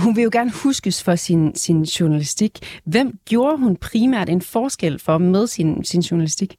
Hun 0.04 0.16
vil 0.16 0.24
jo 0.24 0.30
gerne 0.34 0.52
huskes 0.64 0.98
for 1.06 1.16
sin, 1.16 1.56
sin 1.56 1.84
journalistik. 1.84 2.54
Hvem 2.94 3.08
gjorde 3.30 3.58
hun 3.58 3.78
primært 3.88 4.30
en 4.30 4.42
forskel 4.42 5.00
for 5.06 5.18
med 5.18 5.48
sin, 5.48 5.84
sin 5.84 6.02
journalistik? 6.02 6.52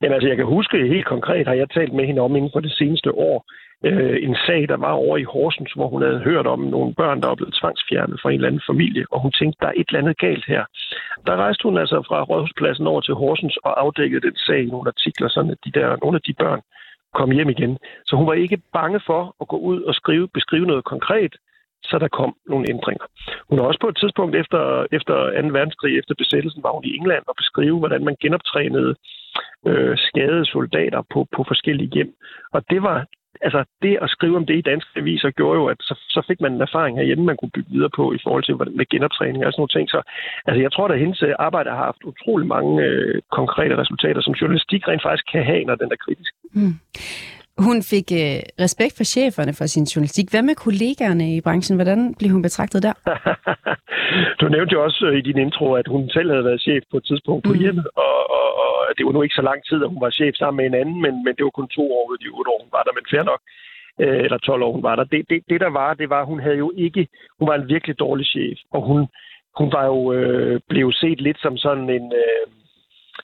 Jamen 0.00 0.14
altså, 0.14 0.28
jeg 0.28 0.36
kan 0.36 0.46
huske 0.46 0.88
helt 0.94 1.06
konkret, 1.06 1.46
har 1.46 1.54
jeg 1.54 1.70
talt 1.70 1.92
med 1.92 2.06
hende 2.06 2.20
om 2.20 2.36
inden 2.36 2.50
for 2.54 2.60
det 2.60 2.72
seneste 2.72 3.10
år, 3.12 3.36
øh, 3.84 4.16
en 4.22 4.36
sag, 4.46 4.68
der 4.68 4.76
var 4.76 4.92
over 4.92 5.16
i 5.16 5.22
Horsens, 5.22 5.72
hvor 5.72 5.88
hun 5.88 6.02
havde 6.02 6.18
hørt 6.18 6.46
om 6.46 6.60
nogle 6.60 6.94
børn, 6.94 7.20
der 7.20 7.28
var 7.28 7.34
blevet 7.34 7.58
tvangsfjernet 7.60 8.20
fra 8.20 8.30
en 8.30 8.34
eller 8.34 8.48
anden 8.48 8.68
familie, 8.70 9.04
og 9.10 9.20
hun 9.20 9.32
tænkte, 9.32 9.58
der 9.60 9.68
er 9.68 9.76
et 9.76 9.88
eller 9.88 10.00
andet 10.00 10.18
galt 10.18 10.44
her. 10.46 10.64
Der 11.26 11.36
rejste 11.36 11.62
hun 11.62 11.78
altså 11.78 12.02
fra 12.08 12.22
Rådhuspladsen 12.22 12.86
over 12.86 13.00
til 13.00 13.14
Horsens 13.14 13.56
og 13.56 13.80
afdækkede 13.80 14.26
den 14.26 14.36
sag 14.36 14.60
i 14.62 14.72
nogle 14.74 14.88
artikler, 14.88 15.28
sådan 15.28 15.50
at 15.50 15.58
de 15.64 15.72
der, 15.78 15.96
nogle 16.02 16.16
af 16.16 16.22
de 16.22 16.34
børn 16.42 16.60
kom 17.14 17.30
hjem 17.30 17.48
igen. 17.48 17.78
Så 18.06 18.16
hun 18.16 18.26
var 18.26 18.32
ikke 18.32 18.62
bange 18.72 19.00
for 19.06 19.36
at 19.40 19.48
gå 19.48 19.56
ud 19.56 19.82
og 19.82 19.94
skrive, 19.94 20.28
beskrive 20.28 20.66
noget 20.66 20.84
konkret, 20.84 21.34
så 21.82 21.98
der 21.98 22.08
kom 22.08 22.36
nogle 22.46 22.66
ændringer. 22.70 23.06
Hun 23.48 23.58
har 23.58 23.66
også 23.66 23.80
på 23.80 23.88
et 23.88 23.96
tidspunkt 23.96 24.36
efter, 24.36 24.86
efter 24.92 25.14
2. 25.42 25.48
verdenskrig, 25.58 25.98
efter 25.98 26.14
besættelsen, 26.18 26.62
var 26.62 26.72
hun 26.72 26.84
i 26.84 26.96
England 26.96 27.24
og 27.28 27.34
beskrive, 27.36 27.78
hvordan 27.78 28.04
man 28.04 28.16
genoptrænede 28.22 28.94
øh, 29.66 29.98
skadede 29.98 30.46
soldater 30.46 31.02
på, 31.12 31.26
på 31.36 31.44
forskellige 31.48 31.90
hjem. 31.94 32.12
Og 32.52 32.60
det 32.70 32.82
var 32.82 33.06
altså 33.46 33.64
det 33.82 33.98
at 34.02 34.10
skrive 34.10 34.36
om 34.36 34.46
det 34.46 34.56
i 34.58 34.68
danske 34.70 34.90
aviser 35.00 35.30
gjorde 35.30 35.58
jo, 35.60 35.66
at 35.66 35.76
så, 35.80 35.94
så 36.14 36.20
fik 36.28 36.40
man 36.40 36.52
en 36.52 36.60
erfaring 36.60 36.98
herhjemme, 36.98 37.24
man 37.24 37.36
kunne 37.36 37.54
bygge 37.56 37.70
videre 37.74 37.90
på 37.96 38.12
i 38.12 38.20
forhold 38.24 38.44
til 38.44 38.54
hvordan, 38.54 38.76
med 38.76 38.86
genoptræning 38.92 39.46
og 39.46 39.52
sådan 39.52 39.60
nogle 39.60 39.76
ting. 39.76 39.86
Så 39.94 40.00
altså, 40.46 40.60
jeg 40.62 40.72
tror, 40.72 40.88
at 40.88 40.98
hendes 40.98 41.22
øh, 41.22 41.34
arbejde 41.38 41.70
har 41.70 41.84
haft 41.88 42.02
utrolig 42.04 42.46
mange 42.46 42.82
øh, 42.82 43.22
konkrete 43.38 43.76
resultater, 43.82 44.20
som 44.22 44.34
journalistik 44.40 44.88
rent 44.88 45.02
faktisk 45.02 45.26
kan 45.32 45.44
have, 45.44 45.64
når 45.64 45.74
den 45.74 45.92
er 45.94 46.00
kritisk. 46.04 46.32
Mm. 46.52 46.74
Hun 47.66 47.78
fik 47.92 48.08
øh, 48.22 48.40
respekt 48.64 48.94
for 48.96 49.04
cheferne 49.14 49.52
for 49.58 49.66
sin 49.66 49.84
journalistik. 49.84 50.26
Hvad 50.30 50.42
med 50.42 50.54
kollegaerne 50.54 51.26
i 51.36 51.40
branchen? 51.40 51.76
Hvordan 51.80 52.14
blev 52.18 52.30
hun 52.30 52.42
betragtet 52.42 52.82
der? 52.82 52.94
du 54.40 54.48
nævnte 54.48 54.72
jo 54.72 54.84
også 54.86 55.00
øh, 55.08 55.18
i 55.18 55.22
din 55.28 55.38
intro, 55.46 55.66
at 55.80 55.86
hun 55.94 56.02
selv 56.16 56.30
havde 56.30 56.44
været 56.44 56.60
chef 56.60 56.82
på 56.90 56.96
et 56.96 57.04
tidspunkt 57.10 57.42
på 57.44 57.52
mm. 57.52 57.58
hjemmet, 57.58 57.86
og, 58.06 58.18
og, 58.38 58.48
og 58.64 58.77
det 58.96 59.06
var 59.06 59.12
nu 59.12 59.22
ikke 59.22 59.40
så 59.40 59.46
lang 59.50 59.60
tid, 59.68 59.78
at 59.84 59.92
hun 59.94 60.00
var 60.04 60.10
chef 60.18 60.34
sammen 60.36 60.56
med 60.58 60.66
en 60.66 60.80
anden, 60.80 60.98
men, 61.04 61.14
men 61.24 61.32
det 61.36 61.44
var 61.44 61.58
kun 61.58 61.68
to 61.68 61.84
år 61.96 62.08
ud 62.08 62.16
af 62.16 62.22
de 62.22 62.34
otte 62.36 62.50
år, 62.54 62.60
hun 62.64 62.72
var 62.76 62.82
der, 62.82 62.92
men 62.96 63.06
fair 63.10 63.24
nok 63.30 63.40
øh, 64.00 64.24
eller 64.24 64.38
12 64.38 64.62
år 64.62 64.72
hun 64.72 64.82
var 64.82 64.96
der. 64.96 65.04
Det, 65.04 65.30
det, 65.30 65.42
det, 65.50 65.60
der 65.60 65.70
var, 65.70 65.94
det 65.94 66.10
var, 66.10 66.24
hun 66.24 66.40
havde 66.40 66.56
jo 66.56 66.72
ikke, 66.76 67.08
hun 67.38 67.48
var 67.48 67.54
en 67.54 67.68
virkelig 67.68 67.98
dårlig 67.98 68.26
chef, 68.26 68.58
og 68.72 68.82
hun, 68.82 69.08
hun 69.58 69.72
var 69.72 69.86
jo, 69.86 70.12
øh, 70.12 70.60
blev 70.68 70.92
set 70.92 71.20
lidt 71.20 71.40
som 71.40 71.56
sådan 71.56 71.90
en, 71.90 72.12
øh, 72.12 72.46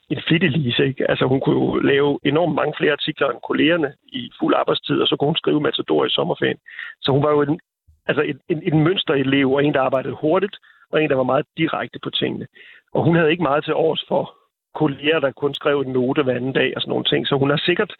en 0.09 0.21
flittelise. 0.27 0.85
Ikke? 0.85 1.09
Altså 1.09 1.25
hun 1.25 1.39
kunne 1.39 1.59
jo 1.65 1.75
lave 1.75 2.19
enormt 2.23 2.55
mange 2.55 2.73
flere 2.77 2.91
artikler 2.91 3.29
end 3.29 3.47
kollegerne 3.47 3.93
i 4.07 4.31
fuld 4.39 4.53
arbejdstid, 4.57 5.01
og 5.01 5.07
så 5.07 5.15
kunne 5.15 5.27
hun 5.27 5.43
skrive 5.43 5.61
Matador 5.61 6.05
i 6.05 6.09
sommerferien. 6.09 6.59
Så 7.01 7.11
hun 7.11 7.23
var 7.23 7.31
jo 7.31 7.41
en, 7.41 7.59
altså 8.07 8.21
en, 8.21 8.39
en, 8.49 8.73
en 8.73 8.83
mønsterelev, 8.83 9.51
og 9.51 9.63
en, 9.65 9.73
der 9.73 9.81
arbejdede 9.81 10.17
hurtigt, 10.21 10.55
og 10.91 11.03
en, 11.03 11.09
der 11.09 11.15
var 11.15 11.23
meget 11.23 11.45
direkte 11.57 11.99
på 12.03 12.09
tingene. 12.09 12.47
Og 12.93 13.03
hun 13.03 13.15
havde 13.15 13.31
ikke 13.31 13.43
meget 13.43 13.63
til 13.63 13.73
års 13.73 14.05
for 14.07 14.35
kolleger, 14.81 15.19
der 15.19 15.31
kun 15.31 15.53
skrev 15.53 15.77
en 15.79 15.93
note 15.93 16.23
hver 16.23 16.35
anden 16.35 16.53
dag 16.53 16.69
og 16.75 16.81
sådan 16.81 16.91
nogle 16.93 17.09
ting. 17.11 17.21
Så 17.27 17.35
hun 17.41 17.49
har 17.49 17.61
sikkert, 17.65 17.91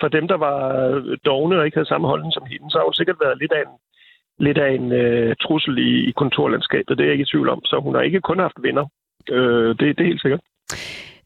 for 0.00 0.08
dem, 0.08 0.28
der 0.28 0.38
var 0.46 0.58
dogne 1.24 1.58
og 1.58 1.64
ikke 1.64 1.76
havde 1.76 1.92
samme 1.92 2.06
holdning 2.12 2.32
som 2.32 2.46
hende, 2.52 2.70
så 2.70 2.78
har 2.78 2.84
hun 2.84 3.00
sikkert 3.00 3.18
været 3.24 3.38
lidt 3.38 3.52
af 3.52 3.62
en, 3.66 3.74
lidt 4.46 4.58
af 4.58 4.70
en 4.78 4.92
øh, 4.92 5.36
trussel 5.44 5.78
i, 5.78 5.90
i 6.08 6.12
kontorlandskabet. 6.20 6.98
Det 6.98 7.02
er 7.02 7.08
jeg 7.08 7.12
ikke 7.12 7.28
i 7.28 7.32
tvivl 7.32 7.48
om. 7.48 7.60
Så 7.64 7.80
hun 7.84 7.94
har 7.94 8.02
ikke 8.02 8.20
kun 8.20 8.38
haft 8.38 8.58
venner. 8.66 8.84
Øh, 9.30 9.68
det, 9.78 9.86
det 9.96 10.00
er 10.00 10.10
helt 10.12 10.22
sikkert. 10.22 10.40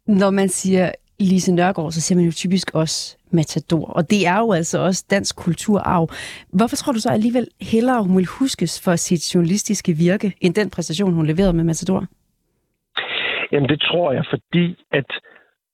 Når 0.07 0.31
man 0.31 0.49
siger 0.49 0.93
Lise 1.21 1.53
Nørgaard, 1.55 1.93
så 1.93 2.01
siger 2.01 2.17
man 2.17 2.25
jo 2.25 2.33
typisk 2.33 2.71
også 2.75 3.17
Matador. 3.31 3.87
Og 3.91 4.11
det 4.11 4.27
er 4.27 4.39
jo 4.39 4.53
altså 4.53 4.79
også 4.79 5.05
dansk 5.11 5.37
kulturarv. 5.37 6.11
Hvorfor 6.53 6.77
tror 6.77 6.93
du 6.93 7.01
så 7.01 7.09
alligevel 7.09 7.47
hellere, 7.61 8.03
hun 8.03 8.17
vil 8.17 8.27
huskes 8.27 8.81
for 8.81 8.97
sit 8.97 9.35
journalistiske 9.35 9.93
virke, 9.93 10.33
end 10.41 10.55
den 10.55 10.71
præstation, 10.71 11.13
hun 11.13 11.27
leverede 11.27 11.53
med 11.53 11.65
Matador? 11.65 12.07
Jamen 13.53 13.69
det 13.69 13.81
tror 13.81 14.13
jeg, 14.13 14.25
fordi 14.31 14.85
at 14.93 15.11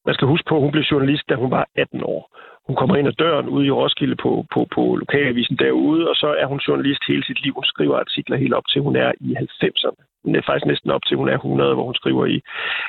man 0.07 0.15
skal 0.15 0.29
huske 0.29 0.49
på, 0.49 0.57
at 0.57 0.63
hun 0.63 0.73
blev 0.73 0.83
journalist, 0.83 1.29
da 1.29 1.35
hun 1.35 1.51
var 1.51 1.69
18 1.77 2.03
år. 2.05 2.23
Hun 2.67 2.77
kommer 2.77 2.97
ind 2.97 3.09
ad 3.09 3.13
døren 3.13 3.49
ude 3.49 3.67
i 3.67 3.71
Roskilde 3.71 4.17
på, 4.17 4.47
på, 4.53 4.67
på 4.75 4.97
lokalavisen 4.97 5.57
derude, 5.57 6.09
og 6.11 6.17
så 6.17 6.35
er 6.41 6.47
hun 6.47 6.59
journalist 6.69 7.03
hele 7.09 7.25
sit 7.25 7.43
liv. 7.43 7.55
Hun 7.55 7.65
skriver 7.65 7.97
artikler 7.97 8.37
helt 8.37 8.55
op 8.55 8.67
til, 8.69 8.83
hun 8.83 8.97
er 8.97 9.13
i 9.21 9.37
90'erne 9.63 10.05
faktisk 10.47 10.67
næsten 10.67 10.91
op 10.91 11.05
til, 11.07 11.17
hun 11.17 11.29
er 11.29 11.35
100, 11.35 11.75
hvor 11.75 11.85
hun 11.85 11.95
skriver 11.95 12.27
i, 12.27 12.43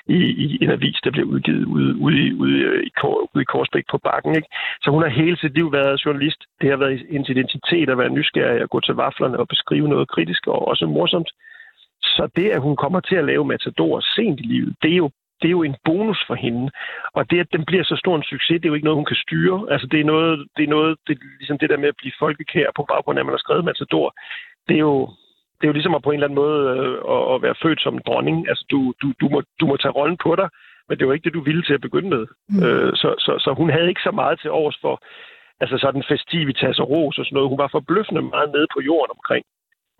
i, 0.08 0.20
i 0.46 0.64
en 0.64 0.72
avis, 0.72 1.00
der 1.04 1.12
bliver 1.12 1.28
udgivet 1.28 1.66
ude, 1.66 1.96
ude, 1.96 2.18
i, 2.28 2.34
ude, 2.34 2.58
i, 2.60 2.92
ude 3.34 3.42
i 3.42 3.52
Korsbæk 3.52 3.84
på 3.92 3.98
bakken. 3.98 4.36
Ikke? 4.36 4.48
Så 4.82 4.92
hun 4.92 5.02
har 5.04 5.10
hele 5.10 5.38
sit 5.38 5.54
liv 5.54 5.72
været 5.72 6.06
journalist. 6.06 6.42
Det 6.62 6.70
har 6.70 6.78
været 6.78 7.06
hendes 7.10 7.30
identitet 7.30 7.90
at 7.90 7.98
være 7.98 8.10
nysgerrig 8.10 8.62
og 8.64 8.70
gå 8.70 8.80
til 8.80 8.96
vaflerne 8.96 9.40
og 9.40 9.48
beskrive 9.48 9.88
noget 9.88 10.08
kritisk 10.10 10.48
og 10.48 10.68
også 10.68 10.86
morsomt. 10.86 11.30
Så 12.06 12.30
det, 12.36 12.50
at 12.50 12.62
hun 12.62 12.76
kommer 12.76 13.00
til 13.00 13.16
at 13.16 13.26
lave 13.26 13.46
Matador 13.46 14.00
sent 14.16 14.40
i 14.40 14.44
livet, 14.44 14.76
det 14.82 14.92
er 14.92 14.96
jo 14.96 15.10
det 15.42 15.48
er 15.48 15.58
jo 15.60 15.64
en 15.64 15.76
bonus 15.86 16.20
for 16.28 16.36
hende. 16.36 16.72
Og 17.14 17.30
det, 17.30 17.40
at 17.40 17.54
den 17.56 17.66
bliver 17.66 17.84
så 17.84 17.96
stor 17.96 18.16
en 18.16 18.24
succes, 18.24 18.58
det 18.60 18.66
er 18.66 18.70
jo 18.70 18.74
ikke 18.74 18.90
noget, 18.90 19.02
hun 19.02 19.12
kan 19.12 19.24
styre. 19.26 19.58
Altså, 19.74 19.88
det 19.88 20.00
er 20.00 20.04
noget, 20.14 20.48
det 20.58 20.64
er 20.64 20.76
noget 20.78 20.98
det, 21.08 21.18
ligesom 21.40 21.58
det 21.58 21.70
der 21.70 21.78
med 21.78 21.88
at 21.88 22.00
blive 22.02 22.20
folkekær 22.20 22.68
på 22.76 22.84
baggrund 22.92 23.18
af, 23.18 23.22
at 23.22 23.26
man 23.26 23.34
har 23.38 23.46
skrevet 23.46 23.66
Matador. 23.66 24.08
Det 24.68 24.76
er 24.76 24.86
jo, 24.90 25.10
det 25.58 25.64
er 25.64 25.72
jo 25.72 25.78
ligesom 25.78 25.96
at 25.96 26.04
på 26.04 26.12
en 26.12 26.16
eller 26.16 26.28
anden 26.28 26.42
måde 26.44 26.60
øh, 26.76 26.98
at, 27.16 27.24
at 27.34 27.42
være 27.46 27.62
født 27.64 27.82
som 27.82 28.00
dronning. 28.08 28.50
Altså, 28.50 28.66
du, 28.72 28.94
du, 29.02 29.08
du, 29.22 29.26
må, 29.34 29.40
du 29.60 29.66
må 29.68 29.78
tage 29.78 29.98
rollen 30.00 30.18
på 30.26 30.36
dig, 30.36 30.50
men 30.88 30.98
det 30.98 31.08
var 31.08 31.14
ikke 31.14 31.28
det, 31.28 31.34
du 31.34 31.44
ville 31.50 31.64
til 31.64 31.74
at 31.74 31.86
begynde 31.88 32.10
med. 32.10 32.24
Mm. 32.50 32.64
Øh, 32.66 32.92
så, 33.02 33.10
så, 33.26 33.32
så 33.44 33.50
hun 33.58 33.70
havde 33.70 33.90
ikke 33.90 34.08
så 34.08 34.12
meget 34.12 34.40
til 34.40 34.52
overs 34.52 34.78
for 34.82 34.96
altså 35.62 35.78
sådan 35.78 36.04
festivitas 36.14 36.80
og 36.80 36.90
ros 36.90 37.18
og 37.20 37.26
sådan 37.26 37.36
noget. 37.36 37.50
Hun 37.50 37.64
var 37.64 37.76
forbløffende 37.78 38.22
meget 38.22 38.50
nede 38.56 38.68
på 38.76 38.80
jorden 38.82 39.12
omkring. 39.18 39.46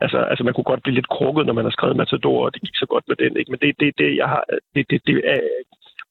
Altså, 0.04 0.18
altså 0.32 0.44
man 0.44 0.54
kunne 0.54 0.72
godt 0.72 0.84
blive 0.84 0.96
lidt 0.96 1.14
krukket, 1.16 1.46
når 1.46 1.54
man 1.54 1.66
har 1.66 1.72
skrevet 1.72 1.98
Matador, 1.98 2.46
og 2.46 2.54
det 2.54 2.62
gik 2.62 2.76
så 2.76 2.86
godt 2.90 3.06
med 3.08 3.16
den, 3.16 3.38
ikke? 3.38 3.52
Men 3.52 3.60
det, 3.60 3.76
det, 3.80 3.90
det, 3.98 4.18
jeg 4.22 4.28
har, 4.34 4.44
det, 4.76 4.84
det, 4.90 5.02
det 5.08 5.22
er, 5.34 5.40